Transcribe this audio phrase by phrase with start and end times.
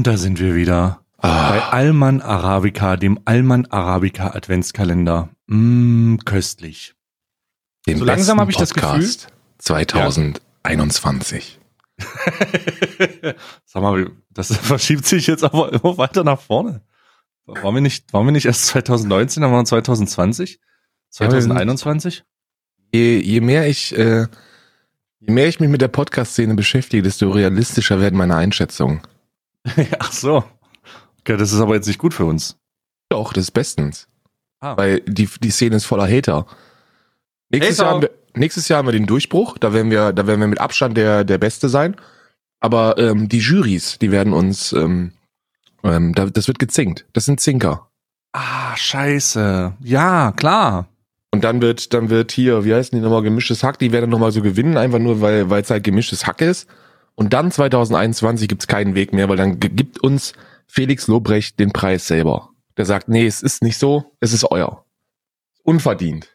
[0.00, 1.04] Und da sind wir wieder.
[1.18, 1.50] Ah.
[1.50, 5.28] Bei Alman Arabica, dem Alman Arabica Adventskalender.
[5.46, 6.94] Mm, köstlich.
[7.86, 9.26] Dem So langsam habe ich das Podcast
[9.58, 11.60] 2021.
[13.66, 16.80] Sag mal, das verschiebt sich jetzt aber immer weiter nach vorne.
[17.44, 20.52] Waren wir nicht, waren wir nicht erst 2019, dann waren wir 2020?
[20.52, 20.56] Ja,
[21.30, 22.24] wir sind- 2021?
[22.94, 24.28] Je, je mehr ich, äh,
[25.18, 29.02] je mehr ich mich mit der Podcast-Szene beschäftige, desto realistischer werden meine Einschätzungen.
[29.98, 30.44] Ach so.
[31.20, 32.56] Okay, das ist aber jetzt nicht gut für uns.
[33.08, 34.08] Doch, das ist bestens.
[34.60, 34.76] Ah.
[34.76, 36.46] Weil die, die Szene ist voller Hater.
[37.50, 37.84] Nächstes, Hater.
[37.84, 40.46] Jahr haben wir, nächstes Jahr haben wir den Durchbruch, da werden wir, da werden wir
[40.46, 41.96] mit Abstand der, der Beste sein.
[42.60, 45.12] Aber ähm, die Jurys, die werden uns, ähm,
[45.82, 47.06] ähm, da, das wird gezinkt.
[47.12, 47.88] Das sind Zinker.
[48.32, 49.74] Ah, scheiße.
[49.82, 50.88] Ja, klar.
[51.32, 54.32] Und dann wird, dann wird hier, wie heißen die nochmal, gemischtes Hack, die werden nochmal
[54.32, 56.68] so gewinnen, einfach nur, weil weil es halt gemischtes Hack ist.
[57.20, 60.32] Und dann 2021 gibt's keinen Weg mehr, weil dann gibt uns
[60.66, 62.48] Felix Lobrecht den Preis selber.
[62.78, 64.86] Der sagt, nee, es ist nicht so, es ist euer.
[65.62, 66.34] Unverdient.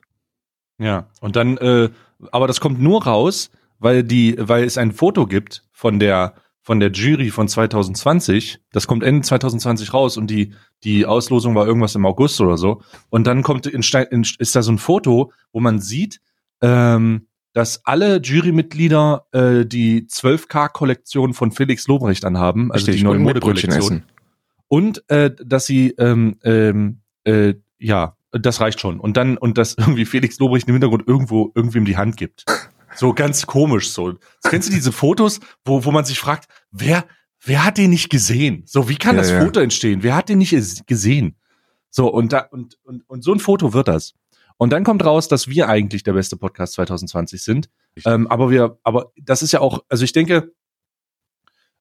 [0.77, 1.07] Ja.
[1.21, 1.89] Und dann, äh,
[2.31, 6.79] aber das kommt nur raus, weil die, weil es ein Foto gibt von der, von
[6.79, 8.59] der Jury von 2020.
[8.71, 12.83] Das kommt Ende 2020 raus und die, die Auslosung war irgendwas im August oder so.
[13.09, 16.21] Und dann kommt in, ist da so ein Foto, wo man sieht,
[16.61, 17.25] ähm,
[17.55, 24.03] dass alle Jurymitglieder äh, die 12K-Kollektion von Felix Lobrecht anhaben, also die neue Modekollektion.
[24.67, 28.99] Und äh, dass sie, ähm, ähm, äh, ja, das reicht schon.
[28.99, 32.43] Und dann, und dass irgendwie Felix Lobrecht im Hintergrund irgendwo irgendwem die Hand gibt.
[32.93, 34.15] So ganz komisch so.
[34.43, 37.05] Kennst du diese Fotos, wo, wo man sich fragt, wer,
[37.41, 38.63] wer hat den nicht gesehen?
[38.65, 39.41] So, wie kann Ja, das ja.
[39.41, 40.03] Foto entstehen?
[40.03, 41.37] Wer hat den nicht es- gesehen?
[41.89, 44.13] So, und da, und, und, und so ein Foto wird das.
[44.57, 47.69] Und dann kommt raus, dass wir eigentlich der beste Podcast 2020 sind.
[48.05, 50.53] Ähm, aber wir, aber das ist ja auch, also ich denke,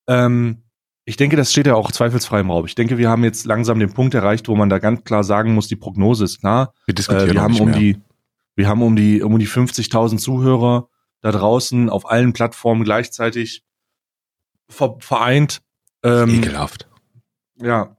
[0.06, 0.64] ähm,
[1.04, 2.64] ich denke, das steht ja auch zweifelsfrei im Raum.
[2.64, 5.54] Ich denke, wir haben jetzt langsam den Punkt erreicht, wo man da ganz klar sagen
[5.54, 6.72] muss, die Prognose ist klar.
[6.86, 7.78] Wir diskutieren Äh, wir haben um mehr.
[7.78, 8.00] die,
[8.56, 10.88] wir haben um die, um die 50.000 Zuhörer
[11.20, 13.64] da draußen auf allen Plattformen gleichzeitig
[14.68, 15.62] ver vereint.
[16.02, 16.88] Ähm, Ekelhaft.
[17.56, 17.96] ja,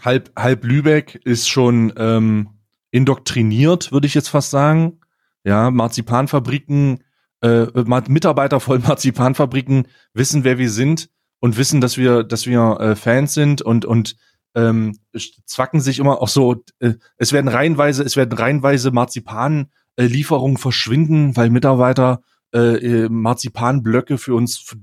[0.00, 2.59] halb, halb Lübeck ist schon ähm,
[2.90, 5.00] indoktriniert, würde ich jetzt fast sagen.
[5.44, 7.02] Ja, Marzipanfabriken,
[7.42, 11.08] äh, Ma- Mitarbeiter von Marzipanfabriken wissen, wer wir sind
[11.40, 14.16] und wissen, dass wir, dass wir äh, Fans sind und und
[14.54, 14.98] ähm,
[15.46, 16.64] zwacken sich immer auch so.
[16.80, 22.22] Äh, es werden reihenweise, es werden reihenweise Marzipanlieferungen äh, Lieferungen verschwinden, weil Mitarbeiter
[22.52, 24.74] äh, äh, Marzipanblöcke für uns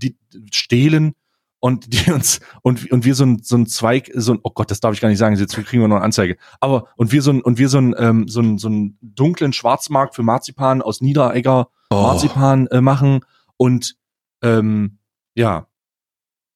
[0.51, 1.13] stehlen
[1.59, 4.69] und die uns und und wir so ein so ein Zweig so ein oh Gott
[4.71, 7.21] das darf ich gar nicht sagen jetzt kriegen wir noch eine Anzeige aber und wir
[7.21, 10.81] so ein und wir so ein ähm, so ein so ein dunklen Schwarzmarkt für Marzipan
[10.81, 12.01] aus Niederegger Oh.
[12.01, 13.21] Marzipan äh, machen
[13.55, 13.95] und
[14.43, 14.99] ähm,
[15.35, 15.67] ja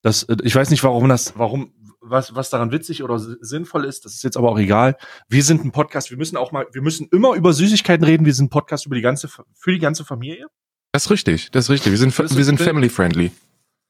[0.02, 3.86] das äh, ich weiß nicht warum das warum was was daran witzig oder si- sinnvoll
[3.86, 4.98] ist das ist jetzt aber auch egal
[5.30, 8.34] wir sind ein Podcast wir müssen auch mal wir müssen immer über Süßigkeiten reden wir
[8.34, 10.48] sind ein Podcast über die ganze für die ganze Familie
[10.92, 11.92] Das ist richtig, das ist richtig.
[11.92, 13.32] Wir sind, wir sind family friendly.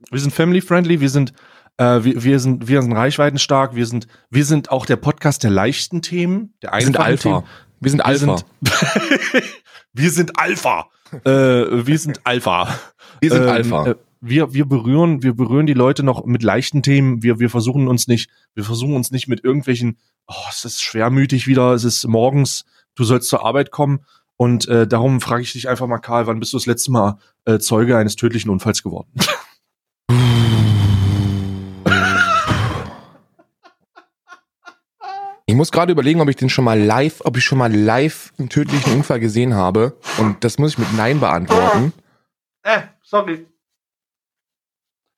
[0.09, 1.33] Wir sind family friendly, wir sind
[1.77, 5.51] äh, wir, wir sind wir sind reichweitenstark, wir sind wir sind auch der Podcast der
[5.51, 7.39] leichten Themen, der Wir sind einfachen Alpha.
[7.39, 7.47] Themen.
[7.79, 8.35] Wir sind Alpha.
[9.93, 10.89] wir sind Alpha.
[11.25, 12.79] äh, wir sind Alpha.
[13.19, 13.87] Wir sind Ähm, Alpha.
[13.87, 17.23] Äh, wir, wir berühren, wir berühren die Leute noch mit leichten Themen.
[17.23, 19.97] Wir, wir versuchen uns nicht, wir versuchen uns nicht mit irgendwelchen,
[20.27, 24.05] oh, es ist schwermütig wieder, es ist morgens, du sollst zur Arbeit kommen.
[24.37, 27.17] Und äh, darum frage ich dich einfach mal, Karl, wann bist du das letzte Mal
[27.45, 29.11] äh, Zeuge eines tödlichen Unfalls geworden?
[35.51, 38.31] Ich muss gerade überlegen, ob ich den schon mal live, ob ich schon mal live
[38.39, 39.97] einen tödlichen Unfall gesehen habe.
[40.17, 41.91] Und das muss ich mit Nein beantworten.
[42.63, 43.45] Äh, sorry.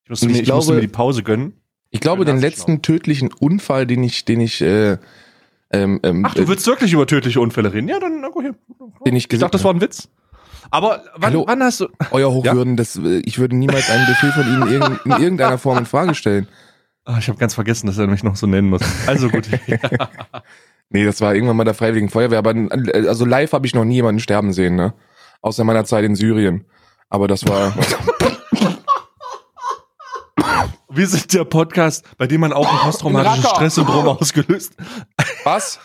[0.05, 1.61] Ich musste, Und mir, ich musste mir die Pause gönnen.
[1.91, 4.97] Ich glaube, den letzten tödlichen Unfall, den ich, den ich, äh,
[5.69, 7.87] ähm, ähm, Ach, du äh, willst wirklich über tödliche Unfälle reden?
[7.87, 8.55] Ja, dann na, go hier.
[9.05, 10.09] Den ich ich dachte, das war ein Witz.
[10.71, 11.43] Aber wann, Hallo?
[11.45, 11.89] wann hast du.
[12.09, 15.85] euer Hochwürden, das, äh, ich würde niemals einen Befehl von Ihnen in irgendeiner Form in
[15.85, 16.47] Frage stellen.
[17.05, 18.81] Ah, ich habe ganz vergessen, dass er mich noch so nennen muss.
[19.07, 19.49] Also gut.
[20.89, 22.53] Nee, das war irgendwann mal der Freiwilligen Feuerwehr, aber
[23.07, 24.93] also live habe ich noch nie jemanden sterben sehen, ne?
[25.41, 26.65] Außer meiner Zeit in Syrien.
[27.09, 27.75] Aber das war.
[30.89, 33.55] Wir sind der Podcast, bei dem man auch ein posttraumatisches Racker.
[33.55, 34.77] Stresssyndrom ausgelöst,
[35.43, 35.79] Was?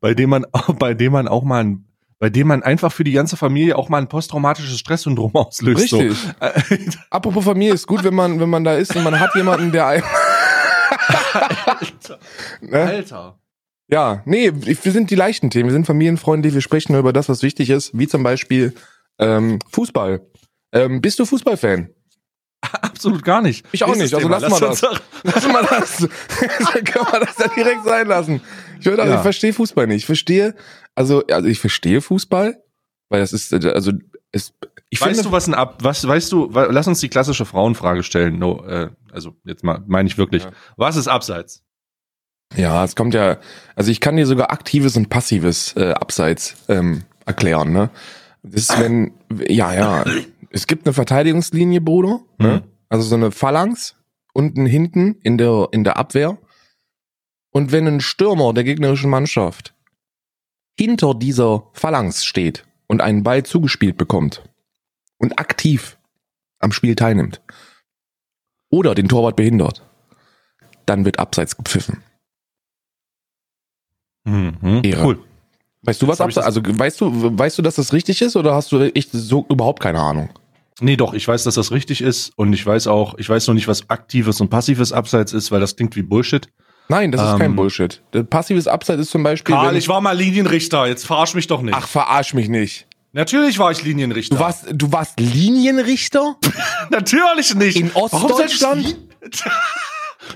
[0.00, 0.44] bei dem man,
[0.80, 1.86] bei dem man auch mal ein,
[2.24, 5.92] bei dem man einfach für die ganze Familie auch mal ein posttraumatisches Stresssyndrom auslöst.
[5.92, 6.16] Richtig.
[6.16, 6.98] So.
[7.10, 9.88] Apropos Familie, ist gut, wenn man, wenn man da ist und man hat jemanden, der
[9.88, 10.04] einem.
[12.62, 12.80] ne?
[12.80, 13.38] Alter.
[13.88, 15.68] Ja, nee, wir sind die leichten Themen.
[15.68, 18.72] Wir sind familienfreundlich, wir sprechen nur über das, was wichtig ist, wie zum Beispiel
[19.18, 20.22] ähm, Fußball.
[20.72, 21.90] Ähm, bist du Fußballfan?
[22.80, 23.66] Absolut gar nicht.
[23.72, 24.38] Ich auch Nächstes nicht, also Thema.
[24.40, 24.80] lass mal das.
[25.24, 26.08] Lass mal das.
[26.72, 28.40] Dann können wir das ja direkt sein lassen.
[28.80, 29.18] Ich würde, also Ja.
[29.18, 29.98] ich verstehe Fußball nicht.
[29.98, 30.54] Ich verstehe,
[30.94, 32.62] also, also ich verstehe Fußball,
[33.08, 33.92] weil das ist, also,
[34.32, 34.52] es,
[34.90, 38.02] ich Weißt finde, du, was ein Ab, was, weißt du, lass uns die klassische Frauenfrage
[38.02, 38.38] stellen.
[38.38, 40.44] No, äh, also, jetzt mal, meine ich wirklich.
[40.44, 40.50] Ja.
[40.76, 41.64] Was ist Abseits?
[42.56, 43.38] ja, es kommt ja,
[43.74, 47.90] also ich kann dir sogar aktives und passives äh, Abseits ähm, erklären, ne?
[48.42, 49.12] Das ist, wenn,
[49.48, 50.04] ja, ja,
[50.50, 52.62] es gibt eine Verteidigungslinie, Bruder, ne?
[52.62, 52.70] Mhm.
[52.88, 53.96] Also so eine Phalanx
[54.34, 56.38] unten hinten in der, in der Abwehr.
[57.50, 59.73] Und wenn ein Stürmer der gegnerischen Mannschaft
[60.78, 64.42] hinter dieser Phalanx steht und einen Ball zugespielt bekommt
[65.18, 65.98] und aktiv
[66.58, 67.40] am Spiel teilnimmt
[68.70, 69.82] oder den Torwart behindert,
[70.86, 72.02] dann wird Abseits gepfiffen.
[74.24, 74.80] Mhm.
[74.82, 75.04] Ehre.
[75.04, 75.24] Cool.
[75.82, 76.46] Weißt du was Abseits?
[76.46, 79.80] Also weißt du, weißt du, dass das richtig ist oder hast du echt so überhaupt
[79.80, 80.30] keine Ahnung?
[80.80, 83.54] Nee, doch, ich weiß, dass das richtig ist und ich weiß auch, ich weiß noch
[83.54, 86.48] nicht, was aktives und passives Abseits ist, weil das klingt wie Bullshit.
[86.88, 88.02] Nein, das ist Ähm, kein Bullshit.
[88.30, 89.54] Passives Abseits ist zum Beispiel.
[89.54, 91.74] Karl, ich war mal Linienrichter, jetzt verarsch mich doch nicht.
[91.74, 92.86] Ach, verarsch mich nicht.
[93.12, 94.34] Natürlich war ich Linienrichter.
[94.34, 96.36] Du warst, du warst Linienrichter?
[96.90, 97.76] Natürlich nicht.
[97.76, 98.96] In Ostdeutschland?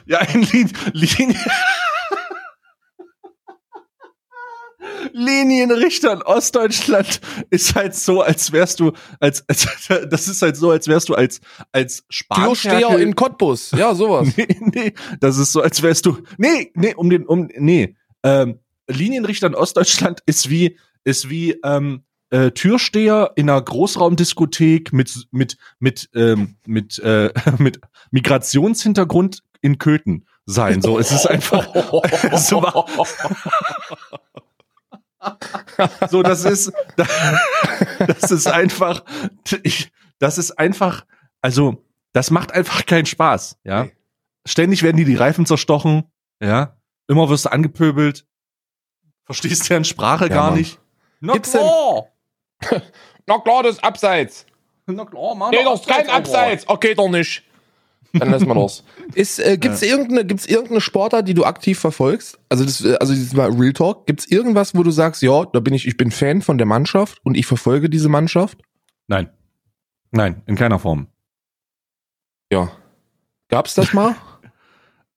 [0.05, 1.35] Ja, in Lin Linien.
[5.13, 7.21] Linienrichter in Ostdeutschland
[7.51, 9.67] ist halt so, als wärst du, als, als
[10.11, 11.41] das ist halt so, als wärst du als,
[11.73, 13.01] als Türsteher Spanferkel.
[13.01, 13.71] in Cottbus.
[13.73, 14.29] Ja, sowas.
[14.37, 16.19] Nee, nee, das ist so, als wärst du.
[16.37, 17.97] Nee, nee, um den, um, nee.
[18.23, 25.27] Ähm, Linienrichter in Ostdeutschland ist wie, ist wie ähm, äh, Türsteher in einer Großraumdiskothek mit,
[25.31, 30.81] mit, mit, ähm, mit, äh, mit Migrationshintergrund in Köthen sein.
[30.81, 31.75] So, es ist einfach.
[32.33, 32.87] es war,
[36.11, 39.03] so, das ist, das ist einfach,
[39.63, 41.05] ich, das ist einfach,
[41.41, 43.85] also, das macht einfach keinen Spaß, ja.
[43.85, 43.93] Nee.
[44.47, 46.05] Ständig werden dir die Reifen zerstochen,
[46.43, 46.77] ja.
[47.07, 48.27] Immer wirst du angepöbelt.
[49.25, 50.59] Verstehst deren Sprache Ja, gar Mann.
[50.59, 50.79] nicht.
[51.21, 52.07] Na Gibt's denn- klar.
[53.27, 54.47] Na klar, das ist Abseits.
[54.87, 55.51] Na klar, Mann.
[55.51, 56.67] Nee, das ist kein Abseits.
[56.69, 57.43] Okay, doch nicht.
[58.13, 58.85] Dann lassen wir das.
[59.15, 62.39] Ist, äh, gibt's irgendeine, gibt's irgendeine Sportart, die du aktiv verfolgst?
[62.49, 64.07] Also das, äh, also dieses mal Real Talk.
[64.07, 67.21] Gibt's irgendwas, wo du sagst, ja, da bin ich, ich bin Fan von der Mannschaft
[67.25, 68.59] und ich verfolge diese Mannschaft?
[69.09, 69.29] Nein.
[70.11, 71.09] Nein, in keiner Form.
[72.51, 72.71] Ja.
[73.49, 74.15] Gab's das mal?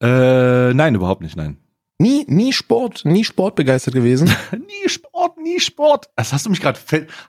[0.04, 1.58] Äh, nein, überhaupt nicht, nein.
[2.00, 4.36] nie, nie Sport, nie sportbegeistert gewesen?
[4.52, 6.10] Nie Sport, nie Sport.
[6.16, 6.80] Das hast du mich gerade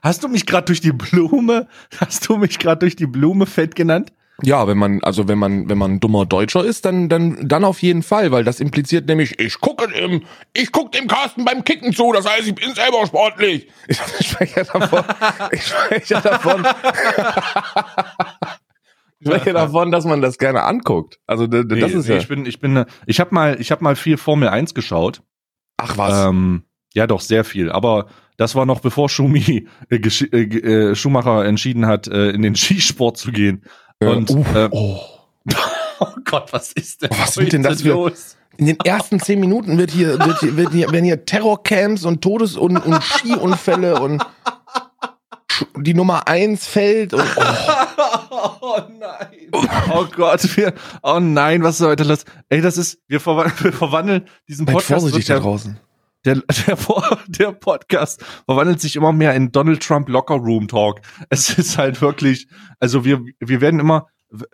[0.01, 1.67] hast du mich gerade durch die Blume,
[1.99, 4.11] hast du mich gerade durch die Blume fett genannt?
[4.41, 7.63] Ja, wenn man, also wenn man, wenn man ein dummer Deutscher ist, dann, dann, dann
[7.63, 11.63] auf jeden Fall, weil das impliziert nämlich, ich gucke dem, ich gucke dem Carsten beim
[11.63, 13.67] Kicken zu, das heißt, ich bin selber sportlich.
[13.87, 15.03] Ich spreche ja davon,
[15.51, 16.65] ich spreche davon,
[19.19, 21.19] ich spreche davon, dass man das gerne anguckt.
[21.27, 23.83] Also, das Nee, ist nee, ja, ich bin ich bin ich habe mal ich habe
[23.83, 25.21] mal viel Formel 1 geschaut.
[25.77, 26.27] ach was.
[26.27, 26.63] Ähm,
[26.95, 31.87] ja, doch sehr viel, aber das war noch bevor Schumi äh, äh, äh, Schumacher entschieden
[31.87, 33.63] hat, äh, in den Skisport zu gehen.
[33.99, 34.99] Und uh, äh, oh.
[35.99, 38.37] oh Gott, was ist denn, Was sind denn das für- los?
[38.57, 42.21] In den ersten zehn Minuten wird hier, wird hier, wird hier, werden hier Terrorcamps und
[42.21, 44.23] Todes- und, und Skiunfälle und
[45.77, 48.53] die Nummer eins fällt und oh.
[48.75, 49.51] Oh nein.
[49.91, 52.25] Oh Gott, wir, oh nein, was ist heute los?
[52.49, 55.01] Ey, das ist, wir, verwa wir verwandeln diesen Seid Podcast.
[55.01, 55.79] vorsichtig wird da draußen.
[56.25, 56.35] Der,
[56.67, 56.77] der,
[57.27, 61.01] der, Podcast verwandelt sich immer mehr in Donald Trump Locker Room Talk.
[61.29, 62.47] Es ist halt wirklich,
[62.79, 64.07] also wir, wir werden immer,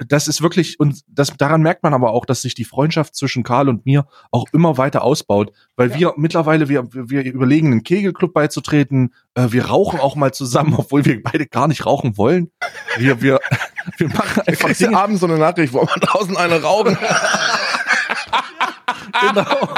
[0.07, 3.43] das ist wirklich, und das, daran merkt man aber auch, dass sich die Freundschaft zwischen
[3.43, 8.33] Karl und mir auch immer weiter ausbaut, weil wir mittlerweile, wir, wir überlegen, einen Kegelclub
[8.33, 12.51] beizutreten, äh, wir rauchen auch mal zusammen, obwohl wir beide gar nicht rauchen wollen.
[12.97, 13.39] Wir, wir,
[13.97, 16.97] wir machen einfach ja Dinge, abends so eine Nachricht, wo man draußen eine rauchen.
[19.21, 19.69] genau.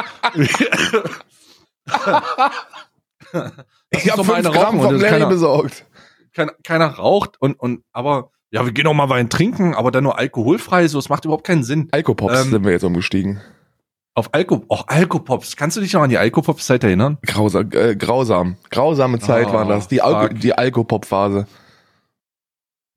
[3.91, 5.85] Ich habe fünf Gramm vom Larry keiner- besorgt.
[6.33, 10.03] keiner, keiner raucht und, und aber ja, wir gehen auch mal Wein trinken, aber dann
[10.03, 11.87] nur alkoholfrei, so es macht überhaupt keinen Sinn.
[11.91, 13.39] Alkopops Ähm, sind wir jetzt umgestiegen.
[14.13, 15.55] Auf Alko, auch Alkopops.
[15.55, 17.17] Kannst du dich noch an die Alkopops-Zeit erinnern?
[17.25, 18.57] Grausa äh, grausam.
[18.69, 19.87] Grausame Zeit Oh, war das.
[19.87, 21.47] Die, Alko die Alkopop-Phase.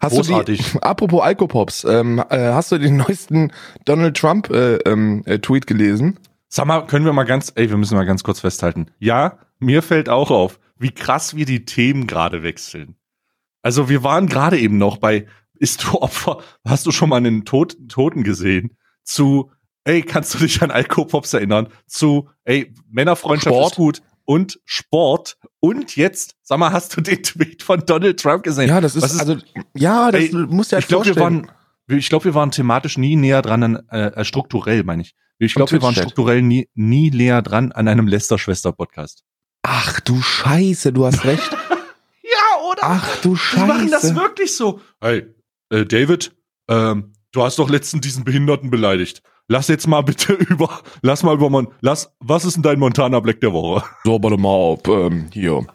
[0.02, 0.72] Hast Großartig.
[0.72, 3.52] du die, apropos Alkopops, ähm, äh, hast du den neuesten
[3.84, 6.18] Donald Trump äh, ähm, äh, Tweet gelesen?
[6.56, 8.86] Sag mal, können wir mal ganz, ey, wir müssen mal ganz kurz festhalten.
[9.00, 12.94] Ja, mir fällt auch auf, wie krass wir die Themen gerade wechseln.
[13.62, 17.44] Also wir waren gerade eben noch bei, ist du Opfer, hast du schon mal einen
[17.44, 18.76] Tod, Toten gesehen?
[19.02, 19.50] Zu,
[19.82, 21.66] ey, kannst du dich an Alkopops erinnern?
[21.88, 23.72] Zu, ey, Männerfreundschaft Sport.
[23.72, 25.36] ist gut und Sport.
[25.58, 28.68] Und jetzt, sag mal, hast du den Tweet von Donald Trump gesehen?
[28.68, 29.38] Ja, das ist, ist- also,
[29.74, 31.50] ja, das Ey, muss ja ich glaube, wir waren,
[31.88, 35.16] ich glaube, wir waren thematisch nie näher dran, an, äh, äh, strukturell meine ich.
[35.44, 39.22] Ich glaube, wir waren strukturell nie, nie näher dran an einem Lester-Schwester-Podcast.
[39.62, 41.50] Ach du Scheiße, du hast recht.
[42.26, 42.80] Ja, oder?
[42.82, 43.66] Ach du Die Scheiße.
[43.66, 44.80] machen das wirklich so.
[45.00, 45.26] Hey,
[45.70, 46.34] äh, David,
[46.68, 49.22] ähm, du hast doch letztens diesen Behinderten beleidigt.
[49.46, 53.20] Lass jetzt mal bitte über, lass mal über, Mon lass, was ist denn dein Montana
[53.20, 53.84] Black der Woche?
[54.04, 55.66] So, warte mal auf, ähm, hier.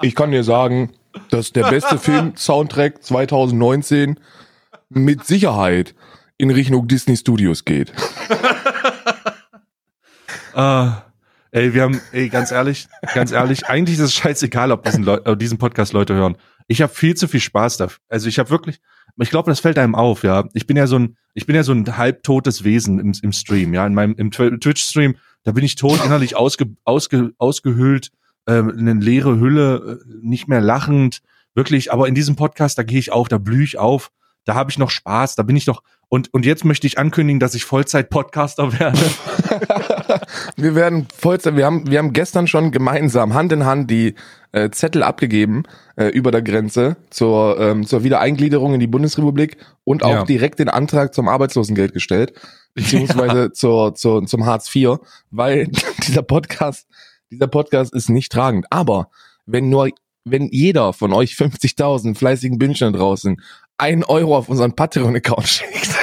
[0.00, 0.92] Ich kann dir sagen,
[1.30, 4.18] dass der beste Film-Soundtrack 2019
[4.88, 5.94] mit Sicherheit
[6.38, 7.92] in Richtung Disney Studios geht.
[10.56, 10.88] Äh,
[11.50, 15.18] ey, wir haben, ey, ganz ehrlich, ganz ehrlich, eigentlich ist es scheißegal, ob diesen, Leu
[15.36, 16.36] diesen Podcast Leute hören.
[16.66, 17.88] Ich habe viel zu viel Spaß da.
[18.08, 18.80] Also ich habe wirklich,
[19.18, 20.48] ich glaube, das fällt einem auf, ja.
[20.54, 23.74] Ich bin ja so ein, ich bin ja so ein halbtotes Wesen im, im Stream,
[23.74, 23.86] ja.
[23.86, 28.10] In meinem im Twi- Twitch-Stream, da bin ich tot innerlich ausge, ausge, ausgehöhlt,
[28.48, 31.20] ähm, eine leere Hülle, äh, nicht mehr lachend,
[31.54, 31.92] wirklich.
[31.92, 34.10] Aber in diesem Podcast, da gehe ich auf, da blühe ich auf,
[34.46, 35.82] da habe ich noch Spaß, da bin ich noch.
[36.08, 38.98] Und und jetzt möchte ich ankündigen, dass ich Vollzeit-Podcaster werde.
[40.56, 44.14] Wir werden Vollzeit, wir haben, wir haben gestern schon gemeinsam Hand in Hand die
[44.52, 45.64] äh, Zettel abgegeben
[45.96, 50.24] äh, über der Grenze zur, ähm, zur Wiedereingliederung in die Bundesrepublik und auch Ja.
[50.24, 52.32] direkt den Antrag zum Arbeitslosengeld gestellt,
[52.74, 54.98] beziehungsweise zur, zur, zum Hartz IV,
[55.30, 55.68] weil
[56.06, 56.86] dieser Podcast,
[57.30, 58.66] dieser Podcast ist nicht tragend.
[58.70, 59.10] Aber
[59.44, 59.90] wenn nur,
[60.24, 63.40] wenn jeder von euch 50.000 fleißigen Bündchen draußen
[63.78, 65.94] ein Euro auf unseren Patreon-Account schickt,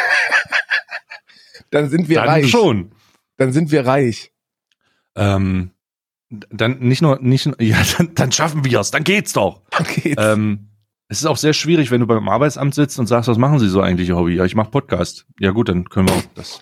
[1.72, 2.50] dann sind wir Dann reich.
[2.50, 2.92] schon.
[3.38, 4.32] Dann sind wir reich.
[5.16, 5.72] Ähm,
[6.30, 9.62] dann nicht nur, nicht, ja, dann, dann schaffen wir es, dann geht's doch.
[9.72, 10.22] Dann geht's.
[10.24, 10.70] Ähm,
[11.08, 13.68] es ist auch sehr schwierig, wenn du beim Arbeitsamt sitzt und sagst, was machen Sie
[13.70, 14.36] so eigentlich, Ihr Hobby?
[14.36, 15.26] Ja, ich mache Podcast.
[15.40, 16.60] Ja gut, dann können wir auch das.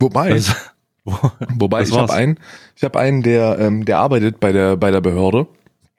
[0.00, 0.54] Wobei, das
[1.04, 2.40] wobei das ich habe einen,
[2.74, 5.46] ich habe einen, der, ähm, der arbeitet bei der bei der Behörde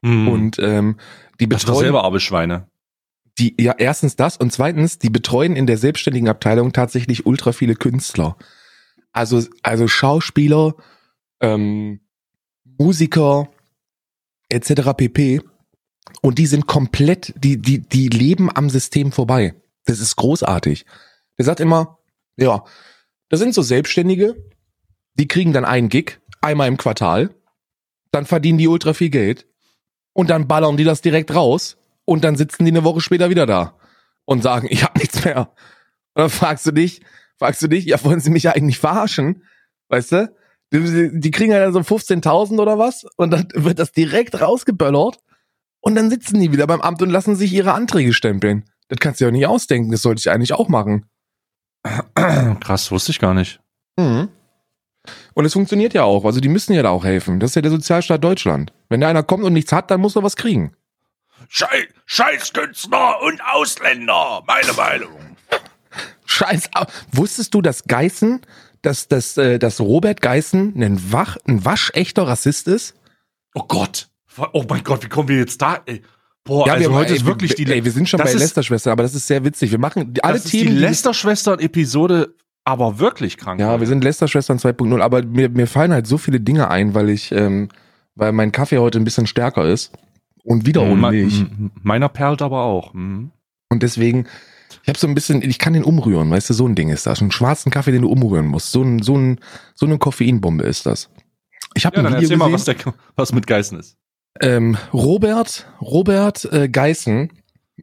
[0.01, 0.27] Mhm.
[0.27, 0.97] und ähm,
[1.39, 2.67] die das betreuen selber Arbeitsschweine.
[3.37, 7.75] Die ja erstens das und zweitens die betreuen in der selbstständigen Abteilung tatsächlich ultra viele
[7.75, 8.37] Künstler.
[9.11, 10.75] Also also Schauspieler,
[11.41, 12.01] ähm,
[12.63, 13.49] Musiker
[14.49, 14.93] etc.
[14.95, 15.41] pp.
[16.21, 19.55] Und die sind komplett, die die die leben am System vorbei.
[19.85, 20.85] Das ist großartig.
[21.37, 21.99] Der sagt immer,
[22.37, 22.63] ja,
[23.29, 24.35] das sind so Selbstständige,
[25.15, 27.33] die kriegen dann einen Gig einmal im Quartal,
[28.11, 29.47] dann verdienen die ultra viel Geld
[30.13, 33.45] und dann ballern die das direkt raus und dann sitzen die eine Woche später wieder
[33.45, 33.77] da
[34.25, 35.51] und sagen, ich habe nichts mehr.
[36.13, 37.01] Und dann fragst du dich,
[37.37, 39.43] fragst du dich, ja, wollen sie mich eigentlich verarschen?
[39.89, 40.35] Weißt du?
[40.73, 45.19] Die, die kriegen ja dann so 15.000 oder was und dann wird das direkt rausgeböllert
[45.79, 48.65] und dann sitzen die wieder beim Amt und lassen sich ihre Anträge stempeln.
[48.87, 51.05] Das kannst du ja nicht ausdenken, das sollte ich eigentlich auch machen.
[52.59, 53.59] Krass, wusste ich gar nicht.
[53.97, 54.29] Mhm.
[55.35, 57.39] Und es funktioniert ja auch, also die müssen ja da auch helfen.
[57.39, 58.73] Das ist ja der Sozialstaat Deutschland.
[58.89, 60.75] Wenn da einer kommt und nichts hat, dann muss er was kriegen.
[61.49, 65.37] Schei Scheißkünstler und Ausländer, meine Meinung.
[66.25, 66.69] Scheiß.
[67.11, 68.41] Wusstest du, dass Geißen,
[68.81, 72.95] dass, dass, äh, dass Robert Geißen ein, Wach, ein waschechter Rassist ist?
[73.53, 74.09] Oh Gott.
[74.51, 75.81] Oh mein Gott, wie kommen wir jetzt da?
[75.85, 76.01] Ey.
[76.43, 78.91] Boah, wir also haben- heute ey, ist wirklich die Ey, wir sind schon bei Lester-Schwestern,
[78.91, 79.71] aber das ist sehr witzig.
[79.71, 80.77] Wir machen alle das ist die Themen.
[80.77, 82.35] Lester-Schwestern-Episode,
[82.65, 83.59] aber wirklich krank.
[83.59, 87.09] ja, wir sind Lester-Schwestern 2.0, aber mir, mir fallen halt so viele Dinge ein, weil
[87.09, 87.69] ich, ähm,
[88.15, 89.91] weil mein Kaffee heute ein bisschen stärker ist.
[90.45, 91.43] Und wieder ohne Me- Milch.
[91.81, 92.93] Meiner perlt aber auch.
[92.93, 93.31] Mhm.
[93.69, 94.27] Und deswegen,
[94.83, 97.07] ich habe so ein bisschen, ich kann den umrühren, weißt du, so ein Ding ist
[97.07, 97.19] das.
[97.21, 98.71] Einen schwarzen Kaffee, den du umrühren musst.
[98.71, 99.39] So, ein, so, ein,
[99.73, 101.09] so eine Koffeinbombe ist das.
[101.73, 102.75] Ich habe Ja, ein dann Video erzähl mal, gesehen.
[102.77, 103.97] was, der, was mit Geißen ist.
[104.39, 107.31] Ähm, Robert, Robert äh, Geißen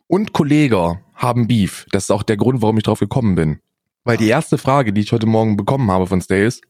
[0.06, 1.86] und Kollege haben Beef.
[1.90, 3.58] Das ist auch der Grund, warum ich drauf gekommen bin.
[4.04, 6.62] Weil die erste Frage, die ich heute Morgen bekommen habe von Stay ist,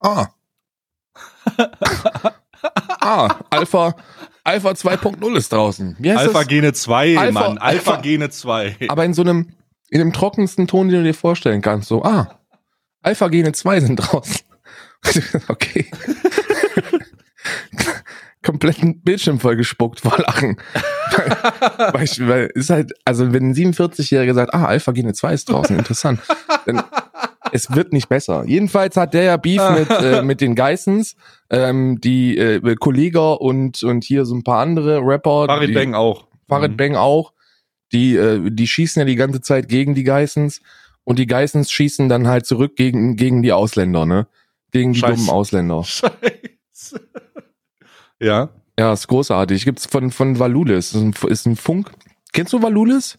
[0.00, 0.26] ah,
[3.00, 3.94] ah, Alpha,
[4.46, 5.96] Alpha 2.0 ist draußen.
[5.98, 6.48] Wie heißt Alpha das?
[6.48, 7.58] Gene 2, Alpha- Mann.
[7.58, 8.76] Alpha, Alpha- Gene 2.
[8.88, 9.48] Aber in so einem,
[9.90, 11.88] in dem trockensten Ton, den du dir vorstellen kannst.
[11.88, 12.38] So, ah,
[13.02, 14.40] Alpha Gene 2 sind draußen.
[15.48, 15.86] okay.
[18.42, 20.56] Kompletten Bildschirm voll gespuckt vor Lachen.
[21.10, 21.36] weil,
[21.94, 25.48] weil, ich, weil ist halt, also wenn ein 47-Jähriger sagt, ah, Alpha Gene 2 ist
[25.48, 26.20] draußen, interessant.
[26.66, 26.84] Dann,
[27.56, 28.44] es wird nicht besser.
[28.46, 31.16] Jedenfalls hat der ja Beef mit, äh, mit den Geissens,
[31.50, 35.46] ähm, die äh, Kollega und, und hier so ein paar andere Rapper.
[35.46, 36.26] Farid die, Bang auch.
[36.48, 36.76] Farid Mhm.
[36.76, 37.32] Bang auch.
[37.92, 40.60] Die, äh, die schießen ja die ganze Zeit gegen die Geissens
[41.04, 44.26] und die Geissens schießen dann halt zurück gegen, gegen die Ausländer, ne?
[44.72, 45.14] Gegen die Scheiße.
[45.16, 45.82] dummen Ausländer.
[45.84, 47.00] Scheiße.
[48.20, 48.50] Ja.
[48.78, 49.64] Ja, ist großartig.
[49.64, 50.94] Gibt's von, von Valulis.
[50.94, 51.90] Ist ein, ist ein Funk.
[52.32, 53.18] Kennst du Valulis?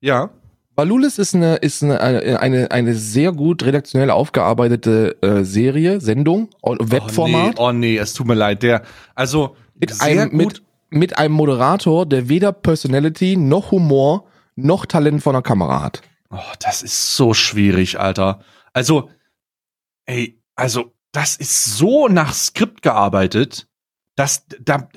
[0.00, 0.30] Ja.
[0.76, 7.58] Valulis ist eine, ist eine, eine, eine, sehr gut redaktionell aufgearbeitete äh, Serie, Sendung, Webformat.
[7.58, 8.62] Oh nee, oh nee, es tut mir leid.
[8.62, 8.82] Der,
[9.14, 10.38] also, mit, sehr einem, gut.
[10.38, 14.26] mit, mit einem Moderator, der weder Personality noch Humor
[14.56, 16.02] noch Talent vor der Kamera hat.
[16.30, 18.40] Oh, das ist so schwierig, Alter.
[18.72, 19.10] Also,
[20.06, 23.68] ey, also, das ist so nach Skript gearbeitet,
[24.16, 24.88] dass da,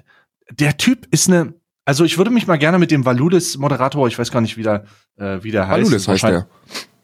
[0.52, 1.54] der Typ ist eine,
[1.88, 4.64] also ich würde mich mal gerne mit dem Valulis Moderator, ich weiß gar nicht, wie
[4.64, 4.84] der,
[5.16, 5.86] äh, wie der heißt.
[5.86, 6.50] Valulis heißt der.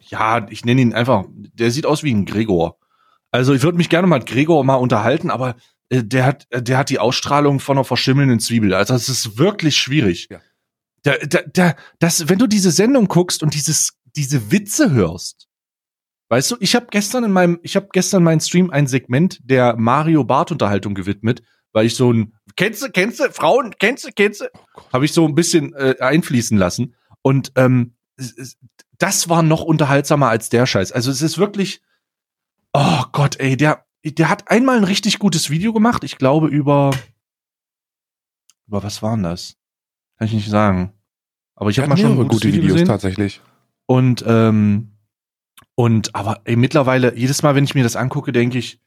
[0.01, 2.77] Ja, ich nenne ihn einfach, der sieht aus wie ein Gregor.
[3.31, 5.55] Also ich würde mich gerne mal mit Gregor mal unterhalten, aber
[5.87, 8.73] äh, der hat, äh, der hat die Ausstrahlung von einer verschimmelnden Zwiebel.
[8.73, 10.27] Also es ist wirklich schwierig.
[10.29, 10.41] Ja.
[11.03, 15.47] Da, da, da, das, wenn du diese Sendung guckst und dieses, diese Witze hörst,
[16.27, 19.39] weißt du, ich habe gestern in meinem, ich habe gestern in meinem Stream ein Segment
[19.45, 24.05] der Mario Bart Unterhaltung gewidmet, weil ich so ein, kennst du, kennst du, Frauen, kennst
[24.05, 24.45] du, kennst du,
[24.91, 27.95] habe ich so ein bisschen äh, einfließen lassen und ähm,
[28.97, 30.91] das war noch unterhaltsamer als der Scheiß.
[30.91, 31.81] Also es ist wirklich,
[32.73, 36.03] oh Gott, ey, der, der hat einmal ein richtig gutes Video gemacht.
[36.03, 36.91] Ich glaube über,
[38.67, 39.57] über was war denn das?
[40.17, 40.93] Kann ich nicht sagen.
[41.55, 42.87] Aber ich habe mal schon ein mehrere gutes gute Video Videos gesehen.
[42.87, 43.41] tatsächlich.
[43.85, 44.93] Und ähm,
[45.75, 48.79] und aber ey, mittlerweile jedes Mal, wenn ich mir das angucke, denke ich,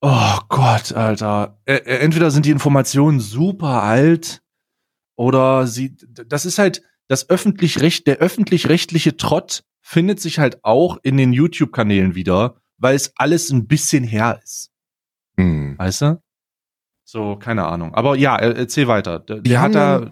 [0.00, 1.58] oh Gott, Alter.
[1.64, 4.42] Äh, äh, entweder sind die Informationen super alt
[5.16, 5.96] oder sie.
[6.26, 11.32] Das ist halt das öffentlich recht der öffentlich-rechtliche Trott findet sich halt auch in den
[11.32, 14.70] YouTube-Kanälen wieder, weil es alles ein bisschen her ist.
[15.38, 15.78] Hm.
[15.78, 16.20] Weißt du?
[17.04, 17.94] So, keine Ahnung.
[17.94, 19.20] Aber ja, er- erzähl weiter.
[19.20, 20.10] Der, Die hat da.